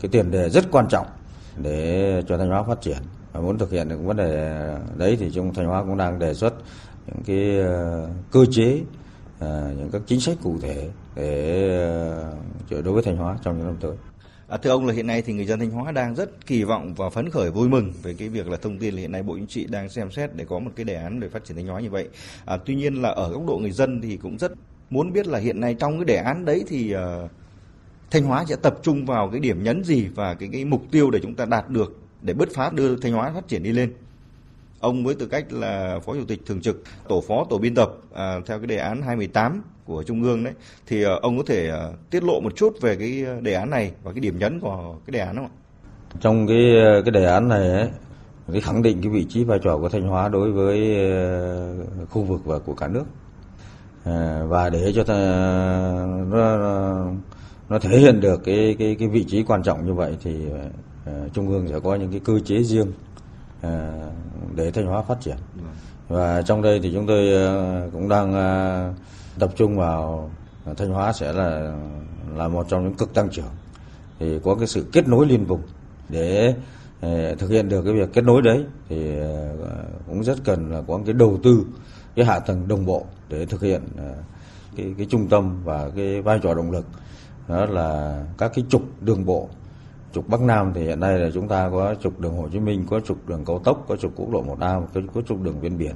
cái 0.00 0.08
tiền 0.10 0.30
đề 0.30 0.50
rất 0.50 0.64
quan 0.70 0.88
trọng 0.88 1.06
để 1.56 2.22
cho 2.28 2.38
thanh 2.38 2.48
hóa 2.48 2.62
phát 2.62 2.80
triển. 2.80 2.98
Và 3.32 3.40
muốn 3.40 3.58
thực 3.58 3.70
hiện 3.70 3.88
được 3.88 3.98
vấn 4.04 4.16
đề 4.16 4.58
đấy 4.96 5.16
thì 5.20 5.30
trong 5.34 5.54
thanh 5.54 5.66
hóa 5.66 5.82
cũng 5.82 5.96
đang 5.96 6.18
đề 6.18 6.34
xuất 6.34 6.54
những 7.06 7.22
cái 7.26 7.60
ờ, 7.60 8.08
cơ 8.30 8.44
chế 8.50 8.80
ờ, 9.38 9.72
những 9.78 9.90
các 9.90 10.02
chính 10.06 10.20
sách 10.20 10.36
cụ 10.42 10.56
thể 10.62 10.90
để 11.16 11.68
ờ, 12.70 12.82
đối 12.82 12.94
với 12.94 13.02
thanh 13.02 13.16
hóa 13.16 13.38
trong 13.42 13.58
những 13.58 13.66
năm 13.66 13.76
tới. 13.80 13.92
À, 14.48 14.56
thưa 14.56 14.70
ông 14.70 14.86
là 14.86 14.94
hiện 14.94 15.06
nay 15.06 15.22
thì 15.22 15.32
người 15.32 15.46
dân 15.46 15.58
Thanh 15.58 15.70
Hóa 15.70 15.92
đang 15.92 16.14
rất 16.14 16.46
kỳ 16.46 16.64
vọng 16.64 16.94
và 16.94 17.10
phấn 17.10 17.30
khởi 17.30 17.50
vui 17.50 17.68
mừng 17.68 17.92
về 18.02 18.14
cái 18.18 18.28
việc 18.28 18.48
là 18.48 18.56
thông 18.56 18.78
tin 18.78 18.94
là 18.94 19.00
hiện 19.00 19.12
nay 19.12 19.22
Bộ 19.22 19.36
Chính 19.36 19.46
trị 19.46 19.66
đang 19.70 19.88
xem 19.88 20.10
xét 20.10 20.36
để 20.36 20.44
có 20.44 20.58
một 20.58 20.70
cái 20.76 20.84
đề 20.84 20.94
án 20.94 21.20
để 21.20 21.28
phát 21.28 21.44
triển 21.44 21.56
Thanh 21.56 21.66
Hóa 21.66 21.80
như 21.80 21.90
vậy. 21.90 22.08
À, 22.44 22.56
tuy 22.56 22.74
nhiên 22.74 23.02
là 23.02 23.08
ở 23.08 23.32
góc 23.32 23.46
độ 23.46 23.58
người 23.58 23.70
dân 23.70 24.00
thì 24.00 24.16
cũng 24.16 24.38
rất 24.38 24.52
muốn 24.90 25.12
biết 25.12 25.26
là 25.26 25.38
hiện 25.38 25.60
nay 25.60 25.76
trong 25.78 25.98
cái 25.98 26.04
đề 26.04 26.16
án 26.16 26.44
đấy 26.44 26.64
thì 26.68 26.94
uh, 26.94 27.30
Thanh 28.10 28.24
Hóa 28.24 28.44
sẽ 28.48 28.56
tập 28.56 28.78
trung 28.82 29.06
vào 29.06 29.30
cái 29.30 29.40
điểm 29.40 29.62
nhấn 29.62 29.84
gì 29.84 30.06
và 30.14 30.34
cái 30.34 30.48
cái 30.52 30.64
mục 30.64 30.82
tiêu 30.90 31.10
để 31.10 31.20
chúng 31.22 31.34
ta 31.34 31.44
đạt 31.44 31.68
được 31.68 31.98
để 32.22 32.34
bứt 32.34 32.48
phá 32.54 32.70
đưa 32.74 32.96
Thanh 32.96 33.12
Hóa 33.12 33.32
phát 33.34 33.48
triển 33.48 33.62
đi 33.62 33.72
lên. 33.72 33.92
Ông 34.80 35.04
với 35.04 35.14
tư 35.14 35.26
cách 35.26 35.52
là 35.52 36.00
Phó 36.04 36.12
Chủ 36.12 36.24
tịch 36.28 36.40
Thường 36.46 36.60
trực 36.60 36.82
Tổ 37.08 37.20
phó 37.28 37.46
Tổ 37.50 37.58
biên 37.58 37.74
tập 37.74 37.92
à, 38.14 38.40
theo 38.46 38.58
cái 38.58 38.66
đề 38.66 38.76
án 38.76 39.02
218 39.02 39.62
của 39.84 40.02
Trung 40.02 40.22
ương 40.22 40.44
đấy 40.44 40.52
thì 40.86 41.04
à, 41.04 41.12
ông 41.22 41.36
có 41.36 41.42
thể 41.46 41.70
à, 41.70 41.88
tiết 42.10 42.24
lộ 42.24 42.40
một 42.40 42.56
chút 42.56 42.80
về 42.80 42.96
cái 42.96 43.24
đề 43.42 43.54
án 43.54 43.70
này 43.70 43.92
và 44.02 44.12
cái 44.12 44.20
điểm 44.20 44.38
nhấn 44.38 44.60
của 44.60 44.96
cái 45.06 45.12
đề 45.12 45.20
án 45.20 45.36
không 45.36 45.44
ạ? 45.44 45.54
Trong 46.20 46.46
cái 46.46 46.74
cái 47.04 47.10
đề 47.10 47.24
án 47.24 47.48
này 47.48 47.70
ấy, 47.70 47.88
cái 48.52 48.60
khẳng 48.60 48.82
định 48.82 48.98
cái 49.02 49.10
vị 49.10 49.26
trí 49.28 49.44
vai 49.44 49.58
trò 49.62 49.78
của 49.78 49.88
Thanh 49.88 50.08
Hóa 50.08 50.28
đối 50.28 50.52
với 50.52 50.96
khu 52.10 52.22
vực 52.22 52.40
và 52.44 52.58
của 52.58 52.74
cả 52.74 52.88
nước. 52.88 53.04
Và 54.48 54.70
để 54.70 54.92
cho 54.94 55.04
ta, 55.04 55.16
nó, 56.30 56.56
nó 57.68 57.78
thể 57.78 57.98
hiện 57.98 58.20
được 58.20 58.44
cái 58.44 58.76
cái 58.78 58.96
cái 58.98 59.08
vị 59.08 59.24
trí 59.24 59.42
quan 59.42 59.62
trọng 59.62 59.86
như 59.86 59.94
vậy 59.94 60.16
thì 60.22 60.34
trung 61.32 61.48
ương 61.48 61.68
sẽ 61.68 61.80
có 61.80 61.94
những 61.94 62.10
cái 62.10 62.20
cơ 62.24 62.32
chế 62.44 62.62
riêng 62.62 62.92
để 64.54 64.70
thanh 64.70 64.86
hóa 64.86 65.02
phát 65.02 65.20
triển. 65.20 65.36
Và 66.08 66.42
trong 66.42 66.62
đây 66.62 66.80
thì 66.82 66.92
chúng 66.94 67.06
tôi 67.06 67.32
ờ, 67.32 67.88
cũng 67.92 68.08
đang 68.08 68.34
ờ, 68.34 68.92
tập 69.38 69.50
trung 69.56 69.76
vào 69.76 70.30
thanh 70.76 70.90
hóa 70.90 71.12
sẽ 71.12 71.32
là 71.32 71.76
là 72.34 72.48
một 72.48 72.66
trong 72.68 72.84
những 72.84 72.94
cực 72.94 73.14
tăng 73.14 73.28
trưởng 73.30 73.50
thì 74.18 74.38
có 74.44 74.54
cái 74.54 74.66
sự 74.66 74.86
kết 74.92 75.08
nối 75.08 75.26
liên 75.26 75.44
vùng 75.44 75.62
để 76.08 76.54
ờ, 77.00 77.34
thực 77.34 77.50
hiện 77.50 77.68
được 77.68 77.82
cái 77.82 77.94
việc 77.94 78.12
kết 78.12 78.24
nối 78.24 78.42
đấy 78.42 78.64
thì 78.88 79.18
ờ, 79.18 79.56
cũng 80.06 80.24
rất 80.24 80.38
cần 80.44 80.72
là 80.72 80.82
có 80.88 81.00
cái 81.06 81.14
đầu 81.14 81.38
tư 81.42 81.66
cái 82.14 82.24
hạ 82.24 82.38
tầng 82.38 82.68
đồng 82.68 82.86
bộ 82.86 83.06
để 83.28 83.46
thực 83.46 83.62
hiện 83.62 83.82
ờ, 83.96 84.14
cái 84.76 84.94
cái 84.98 85.06
trung 85.10 85.28
tâm 85.28 85.64
và 85.64 85.90
cái 85.96 86.22
vai 86.22 86.38
trò 86.42 86.54
động 86.54 86.70
lực 86.70 86.86
đó 87.48 87.66
là 87.66 88.22
các 88.38 88.52
cái 88.54 88.64
trục 88.68 88.82
đường 89.00 89.24
bộ 89.24 89.48
trục 90.14 90.28
Bắc 90.28 90.40
Nam 90.40 90.72
thì 90.74 90.84
hiện 90.84 91.00
nay 91.00 91.18
là 91.18 91.30
chúng 91.34 91.48
ta 91.48 91.68
có 91.70 91.94
trục 92.02 92.20
đường 92.20 92.36
Hồ 92.36 92.48
Chí 92.52 92.60
Minh, 92.60 92.86
có 92.90 93.00
trục 93.00 93.28
đường 93.28 93.44
cao 93.44 93.58
tốc, 93.58 93.84
có 93.88 93.96
trục 93.96 94.12
quốc 94.16 94.32
lộ 94.32 94.42
1A, 94.42 94.86
có, 94.94 95.00
có 95.14 95.22
trục 95.22 95.42
đường 95.42 95.60
ven 95.60 95.78
biển. 95.78 95.94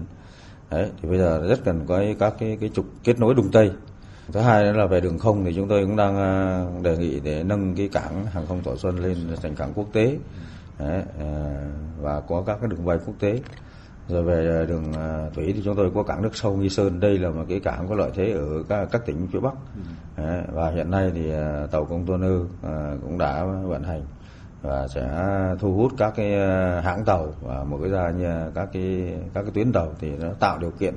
Đấy, 0.70 0.90
thì 1.02 1.08
bây 1.08 1.18
giờ 1.18 1.46
rất 1.48 1.64
cần 1.64 1.84
có 1.86 2.02
các 2.18 2.34
cái 2.38 2.58
cái 2.60 2.70
trục 2.74 2.86
kết 3.04 3.18
nối 3.18 3.34
Đông 3.34 3.50
Tây. 3.52 3.72
Thứ 4.32 4.40
hai 4.40 4.64
nữa 4.64 4.72
là 4.72 4.86
về 4.86 5.00
đường 5.00 5.18
không 5.18 5.44
thì 5.44 5.52
chúng 5.54 5.68
tôi 5.68 5.86
cũng 5.86 5.96
đang 5.96 6.16
à, 6.16 6.64
đề 6.82 6.96
nghị 6.96 7.20
để 7.20 7.42
nâng 7.42 7.74
cái 7.74 7.88
cảng 7.88 8.26
hàng 8.26 8.46
không 8.46 8.62
Thọ 8.62 8.76
Xuân 8.76 8.98
lên 8.98 9.16
thành 9.42 9.54
cảng 9.54 9.72
quốc 9.74 9.86
tế. 9.92 10.18
Đấy, 10.78 11.02
à, 11.20 11.60
và 12.00 12.20
có 12.20 12.42
các 12.46 12.58
cái 12.60 12.70
đường 12.70 12.86
bay 12.86 12.98
quốc 13.06 13.14
tế 13.20 13.40
rồi 14.08 14.22
về 14.22 14.66
đường 14.68 14.92
à, 14.92 15.26
thủy 15.34 15.52
thì 15.56 15.62
chúng 15.64 15.76
tôi 15.76 15.90
có 15.94 16.02
cảng 16.02 16.22
nước 16.22 16.36
sâu 16.36 16.56
nghi 16.56 16.68
sơn 16.68 17.00
đây 17.00 17.18
là 17.18 17.30
một 17.30 17.44
cái 17.48 17.60
cảng 17.60 17.88
có 17.88 17.94
lợi 17.94 18.10
thế 18.14 18.32
ở 18.32 18.62
các, 18.68 18.88
các 18.92 19.06
tỉnh 19.06 19.28
phía 19.32 19.40
bắc 19.40 19.54
ừ. 20.16 20.22
và 20.52 20.70
hiện 20.70 20.90
nay 20.90 21.10
thì 21.14 21.32
tàu 21.70 21.84
container 21.84 22.32
cũng 23.02 23.18
đã 23.18 23.44
vận 23.44 23.82
hành 23.82 24.02
và 24.62 24.88
sẽ 24.88 25.08
thu 25.60 25.72
hút 25.72 25.92
các 25.98 26.12
cái 26.16 26.34
ờ, 26.34 26.80
hãng 26.80 27.04
tàu 27.04 27.34
và 27.40 27.64
mở 27.64 27.88
ra 27.88 28.10
như 28.10 28.50
các 28.54 28.68
cái 28.72 29.14
các 29.34 29.42
cái 29.42 29.50
tuyến 29.54 29.72
tàu 29.72 29.92
thì 30.00 30.10
nó 30.10 30.28
tạo 30.40 30.58
điều 30.58 30.70
kiện 30.70 30.94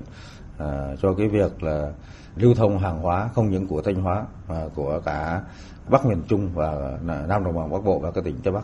ờ, 0.57 0.95
cho 1.01 1.13
cái 1.13 1.27
việc 1.27 1.63
là 1.63 1.91
lưu 2.35 2.55
thông 2.55 2.79
hàng 2.79 2.99
hóa 2.99 3.29
không 3.35 3.51
những 3.51 3.67
của 3.67 3.81
thanh 3.81 3.95
hóa 3.95 4.25
mà 4.47 4.67
của 4.75 5.01
cả 5.05 5.41
bắc 5.89 6.05
miền 6.05 6.21
trung 6.27 6.49
và 6.53 6.97
nam 7.27 7.43
đồng 7.43 7.55
bằng 7.55 7.71
bắc 7.71 7.83
bộ 7.83 7.99
và 7.99 8.11
các 8.11 8.23
tỉnh 8.23 8.35
tây 8.43 8.53
bắc 8.53 8.63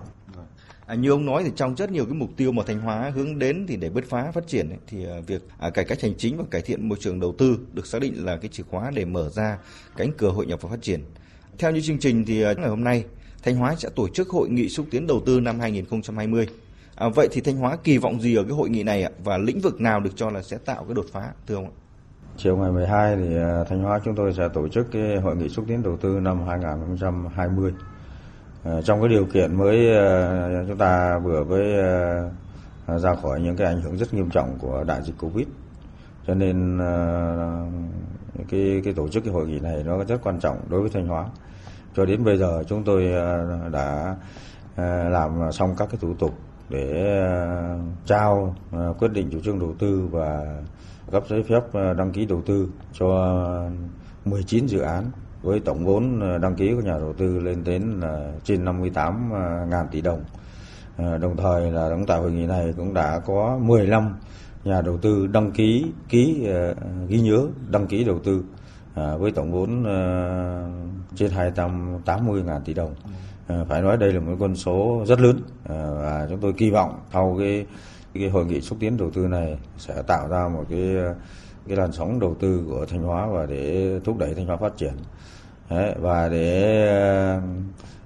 À, 0.88 0.96
như 0.96 1.12
ông 1.12 1.26
nói 1.26 1.44
thì 1.44 1.52
trong 1.56 1.76
rất 1.76 1.92
nhiều 1.92 2.06
cái 2.06 2.14
mục 2.14 2.30
tiêu 2.38 2.52
mà 2.52 2.64
Thanh 2.68 2.80
Hóa 2.80 3.12
hướng 3.16 3.40
đến 3.40 3.66
thì 3.68 3.76
để 3.76 3.90
bứt 3.90 4.06
phá 4.10 4.32
phát 4.32 4.48
triển 4.48 4.70
ấy, 4.70 4.78
thì 4.88 5.06
ờ, 5.06 5.22
việc 5.22 5.42
à, 5.60 5.70
cải 5.70 5.86
cách 5.86 6.02
hành 6.02 6.14
chính 6.18 6.38
và 6.38 6.44
cải 6.52 6.62
thiện 6.62 6.90
môi 6.90 6.98
trường 7.02 7.20
đầu 7.20 7.36
tư 7.38 7.60
được 7.74 7.86
xác 7.86 8.02
định 8.02 8.26
là 8.26 8.38
cái 8.38 8.50
chìa 8.54 8.64
khóa 8.64 8.92
để 8.96 9.06
mở 9.06 9.30
ra 9.30 9.58
cánh 9.98 10.12
cửa 10.18 10.30
hội 10.30 10.46
nhập 10.46 10.62
và 10.62 10.70
phát 10.70 10.82
triển. 10.82 11.04
Theo 11.58 11.72
như 11.72 11.82
chương 11.82 12.00
trình 12.00 12.26
thì 12.26 12.40
ngày 12.40 12.70
hôm 12.70 12.84
nay 12.84 13.06
Thanh 13.44 13.56
Hóa 13.56 13.76
sẽ 13.76 13.90
tổ 13.96 14.08
chức 14.08 14.30
hội 14.30 14.50
nghị 14.50 14.70
xúc 14.70 14.86
tiến 14.92 15.08
đầu 15.08 15.22
tư 15.26 15.40
năm 15.40 15.60
2020. 15.60 16.48
À, 16.96 17.10
vậy 17.10 17.28
thì 17.32 17.42
Thanh 17.42 17.58
Hóa 17.58 17.78
kỳ 17.84 17.98
vọng 17.98 18.22
gì 18.22 18.36
ở 18.36 18.44
cái 18.44 18.54
hội 18.54 18.70
nghị 18.70 18.84
này 18.84 19.04
ạ 19.04 19.10
và 19.24 19.38
lĩnh 19.38 19.60
vực 19.60 19.82
nào 19.82 20.00
được 20.00 20.12
cho 20.16 20.30
là 20.30 20.42
sẽ 20.42 20.58
tạo 20.58 20.84
cái 20.84 20.94
đột 20.94 21.06
phá 21.12 21.32
thưa 21.48 21.56
ông 21.56 21.66
ạ? 21.66 21.76
Chiều 22.38 22.58
ngày 22.58 22.72
12 22.72 23.16
thì 23.16 23.36
à, 23.36 23.64
Thanh 23.70 23.82
Hóa 23.82 24.00
chúng 24.06 24.16
tôi 24.16 24.34
sẽ 24.34 24.44
tổ 24.54 24.68
chức 24.68 24.92
cái 24.92 25.18
hội 25.18 25.36
nghị 25.36 25.50
xúc 25.50 25.66
tiến 25.68 25.84
đầu 25.84 25.98
tư 25.98 26.20
năm 26.22 26.48
2020 26.48 27.72
À, 28.68 28.82
trong 28.82 29.00
cái 29.02 29.10
điều 29.10 29.26
kiện 29.26 29.56
mới 29.56 29.98
à, 29.98 30.64
chúng 30.68 30.78
ta 30.78 31.20
vừa 31.20 31.44
mới 31.44 31.80
à, 32.86 32.98
ra 32.98 33.16
khỏi 33.16 33.42
những 33.42 33.56
cái 33.56 33.68
ảnh 33.68 33.82
hưởng 33.82 33.98
rất 33.98 34.14
nghiêm 34.14 34.30
trọng 34.30 34.58
của 34.60 34.84
đại 34.88 35.02
dịch 35.04 35.16
covid 35.20 35.48
cho 36.28 36.34
nên 36.34 36.80
à, 36.80 36.92
cái 38.50 38.82
cái 38.84 38.94
tổ 38.94 39.08
chức 39.08 39.24
cái 39.24 39.34
hội 39.34 39.48
nghị 39.48 39.60
này 39.60 39.84
nó 39.86 40.04
rất 40.04 40.22
quan 40.24 40.40
trọng 40.40 40.58
đối 40.70 40.82
với 40.82 40.90
thanh 40.94 41.08
hóa 41.08 41.26
cho 41.98 42.06
đến 42.06 42.24
bây 42.24 42.38
giờ 42.38 42.64
chúng 42.68 42.84
tôi 42.84 43.14
à, 43.14 43.46
đã 43.72 44.16
à, 44.76 45.10
làm 45.10 45.52
xong 45.52 45.76
các 45.78 45.88
cái 45.92 45.98
thủ 46.02 46.14
tục 46.14 46.32
để 46.70 47.18
à, 47.26 47.78
trao 48.06 48.56
quyết 49.00 49.12
định 49.12 49.30
chủ 49.32 49.40
trương 49.40 49.60
đầu 49.60 49.76
tư 49.80 50.08
và 50.12 50.62
cấp 51.12 51.24
giấy 51.30 51.44
phép 51.44 51.62
đăng 51.98 52.12
ký 52.12 52.26
đầu 52.26 52.42
tư 52.46 52.70
cho 52.94 53.08
19 54.26 54.66
dự 54.66 54.80
án 54.80 55.04
với 55.42 55.60
tổng 55.60 55.86
vốn 55.86 56.20
đăng 56.42 56.56
ký 56.56 56.74
của 56.74 56.82
nhà 56.82 56.98
đầu 56.98 57.14
tư 57.14 57.40
lên 57.40 57.64
đến 57.64 58.00
là 58.00 58.32
trên 58.44 58.66
58 58.66 59.32
ờ, 59.34 59.66
ngàn 59.66 59.88
tỷ 59.92 60.02
đồng. 60.02 60.24
Đồng 60.98 61.38
thời 61.38 61.72
là 61.72 61.90
cũng 61.90 62.06
tại 62.06 62.20
hội 62.20 62.32
nghị 62.32 62.46
này 62.46 62.74
cũng 62.78 62.94
đã 62.94 63.20
có 63.20 63.60
15 63.62 64.16
nhà 64.64 64.82
đầu 64.82 64.98
tư 64.98 65.28
đăng 65.28 65.52
ký 65.52 65.92
ký 66.10 66.48
ghi 67.08 67.20
nhớ 67.20 67.48
đăng 67.72 67.88
ký 67.88 68.04
đầu 68.04 68.20
tư 68.20 68.44
với 68.96 69.32
tổng 69.32 69.52
vốn 69.52 69.84
trên 71.18 71.32
280 71.32 72.44
ngàn 72.44 72.62
tỷ 72.66 72.74
đồng. 72.74 72.96
Phải 73.70 73.82
nói 73.82 73.98
đây 73.98 74.14
là 74.14 74.20
một 74.20 74.36
con 74.40 74.56
số 74.56 75.04
rất 75.08 75.20
lớn 75.20 75.40
và 75.70 76.28
chúng 76.30 76.40
tôi 76.40 76.54
kỳ 76.58 76.70
vọng 76.70 77.00
sau 77.14 77.36
cái 77.40 77.66
cái 78.14 78.30
hội 78.30 78.46
nghị 78.46 78.62
xúc 78.62 78.78
tiến 78.82 78.98
đầu 78.98 79.12
tư 79.12 79.28
này 79.28 79.58
sẽ 79.78 80.02
tạo 80.08 80.28
ra 80.28 80.48
một 80.48 80.66
cái 80.70 80.96
cái 81.68 81.78
làn 81.78 81.92
sóng 81.92 82.20
đầu 82.20 82.36
tư 82.40 82.64
của 82.68 82.86
Thanh 82.90 83.04
Hóa 83.04 83.28
và 83.28 83.46
để 83.46 84.00
thúc 84.04 84.18
đẩy 84.18 84.34
Thanh 84.34 84.46
Hóa 84.46 84.58
phát 84.58 84.78
triển. 84.78 84.94
Đấy, 85.70 85.96
và 86.00 86.30
để 86.30 86.88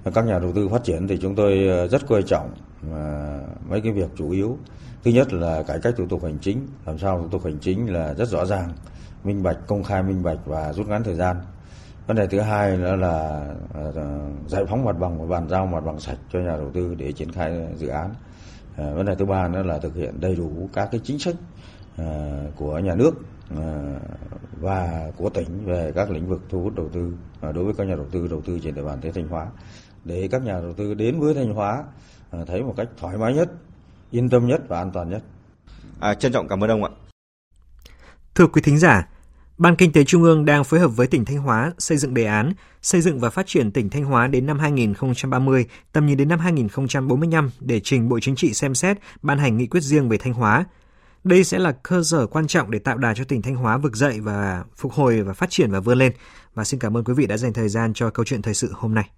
ờ, 0.03 0.11
các 0.11 0.25
nhà 0.25 0.39
đầu 0.39 0.51
tư 0.55 0.69
phát 0.69 0.83
triển 0.83 1.07
thì 1.07 1.17
chúng 1.21 1.35
tôi 1.35 1.69
rất 1.91 2.07
coi 2.07 2.23
trọng 2.23 2.51
ờ, 2.91 3.39
mấy 3.69 3.81
cái 3.81 3.91
việc 3.91 4.09
chủ 4.15 4.29
yếu. 4.29 4.57
Thứ 5.03 5.11
nhất 5.11 5.33
là 5.33 5.63
cải 5.63 5.79
cách 5.83 5.93
thủ 5.97 6.05
tục 6.09 6.23
hành 6.23 6.37
chính, 6.41 6.67
làm 6.85 6.97
sao 6.97 7.19
thủ 7.19 7.27
tục 7.27 7.45
hành 7.45 7.57
chính 7.61 7.93
là 7.93 8.13
rất 8.13 8.29
rõ 8.29 8.45
ràng, 8.45 8.69
minh 9.23 9.43
bạch, 9.43 9.57
công 9.67 9.83
khai 9.83 10.03
minh 10.03 10.23
bạch 10.23 10.39
và 10.45 10.73
rút 10.73 10.87
ngắn 10.87 11.03
thời 11.03 11.15
gian. 11.15 11.37
Vấn 12.11 12.17
đề 12.17 12.27
thứ 12.27 12.39
hai 12.39 12.77
nữa 12.77 12.95
là 12.95 13.45
giải 14.47 14.65
phóng 14.69 14.85
mặt 14.85 14.99
bằng 14.99 15.19
và 15.19 15.25
bàn 15.25 15.49
giao 15.49 15.65
mặt 15.65 15.79
bằng 15.79 15.99
sạch 15.99 16.17
cho 16.33 16.39
nhà 16.39 16.57
đầu 16.57 16.71
tư 16.73 16.95
để 16.97 17.11
triển 17.11 17.31
khai 17.31 17.67
dự 17.75 17.87
án. 17.87 18.13
Vấn 18.77 19.05
đề 19.05 19.15
thứ 19.15 19.25
ba 19.25 19.47
nữa 19.47 19.63
là 19.63 19.77
thực 19.77 19.95
hiện 19.95 20.21
đầy 20.21 20.35
đủ 20.35 20.69
các 20.73 20.89
cái 20.91 21.01
chính 21.03 21.19
sách 21.19 21.35
của 22.55 22.79
nhà 22.79 22.95
nước 22.95 23.13
Ờ, 23.55 23.99
và 24.61 25.11
của 25.17 25.29
tỉnh 25.29 25.65
về 25.65 25.91
các 25.95 26.11
lĩnh 26.11 26.27
vực 26.27 26.41
thu 26.49 26.61
hút 26.61 26.75
đầu 26.75 26.89
tư 26.93 27.13
đối 27.41 27.63
với 27.63 27.73
các 27.77 27.87
nhà 27.87 27.95
đầu 27.95 28.07
tư 28.11 28.27
đầu 28.27 28.41
tư 28.41 28.59
trên 28.63 28.75
địa 28.75 28.83
bàn 28.83 29.01
tỉnh 29.01 29.13
Thanh 29.13 29.27
Hóa 29.27 29.47
để 30.05 30.27
các 30.31 30.41
nhà 30.41 30.53
đầu 30.53 30.73
tư 30.73 30.93
đến 30.93 31.19
với 31.19 31.33
Thanh 31.33 31.53
Hóa 31.53 31.83
ờ, 32.29 32.45
thấy 32.45 32.63
một 32.63 32.73
cách 32.77 32.87
thoải 32.97 33.17
mái 33.17 33.33
nhất, 33.33 33.51
yên 34.11 34.29
tâm 34.29 34.47
nhất 34.47 34.61
và 34.67 34.77
an 34.77 34.91
toàn 34.91 35.09
nhất. 35.09 35.23
À, 35.99 36.13
trân 36.13 36.31
trọng 36.31 36.47
cảm 36.47 36.63
ơn 36.63 36.69
ông 36.69 36.83
ạ. 36.83 36.89
Thưa 38.35 38.47
quý 38.47 38.61
thính 38.61 38.79
giả, 38.79 39.07
Ban 39.61 39.75
Kinh 39.75 39.91
tế 39.91 40.03
Trung 40.03 40.23
ương 40.23 40.45
đang 40.45 40.63
phối 40.63 40.79
hợp 40.79 40.87
với 40.87 41.07
tỉnh 41.07 41.25
Thanh 41.25 41.37
Hóa 41.37 41.71
xây 41.77 41.97
dựng 41.97 42.13
đề 42.13 42.25
án 42.25 42.53
xây 42.81 43.01
dựng 43.01 43.19
và 43.19 43.29
phát 43.29 43.47
triển 43.47 43.71
tỉnh 43.71 43.89
Thanh 43.89 44.03
Hóa 44.03 44.27
đến 44.27 44.45
năm 44.45 44.59
2030, 44.59 45.65
tầm 45.91 46.05
nhìn 46.05 46.17
đến 46.17 46.29
năm 46.29 46.39
2045 46.39 47.49
để 47.59 47.79
trình 47.79 48.09
Bộ 48.09 48.19
Chính 48.19 48.35
trị 48.35 48.53
xem 48.53 48.75
xét 48.75 48.97
ban 49.21 49.37
hành 49.37 49.57
nghị 49.57 49.67
quyết 49.67 49.81
riêng 49.81 50.09
về 50.09 50.17
Thanh 50.17 50.33
Hóa– 50.33 50.65
đây 51.23 51.43
sẽ 51.43 51.59
là 51.59 51.71
cơ 51.71 52.03
sở 52.03 52.27
quan 52.27 52.47
trọng 52.47 52.71
để 52.71 52.79
tạo 52.79 52.97
đà 52.97 53.13
cho 53.13 53.23
tỉnh 53.23 53.41
Thanh 53.41 53.55
Hóa 53.55 53.77
vực 53.77 53.95
dậy 53.95 54.19
và 54.19 54.63
phục 54.75 54.91
hồi 54.91 55.21
và 55.21 55.33
phát 55.33 55.49
triển 55.49 55.71
và 55.71 55.79
vươn 55.79 55.97
lên. 55.97 56.13
Và 56.53 56.63
xin 56.63 56.79
cảm 56.79 56.97
ơn 56.97 57.03
quý 57.03 57.13
vị 57.13 57.27
đã 57.27 57.37
dành 57.37 57.53
thời 57.53 57.69
gian 57.69 57.93
cho 57.93 58.09
câu 58.09 58.25
chuyện 58.25 58.41
thời 58.41 58.53
sự 58.53 58.71
hôm 58.73 58.93
nay. 58.93 59.09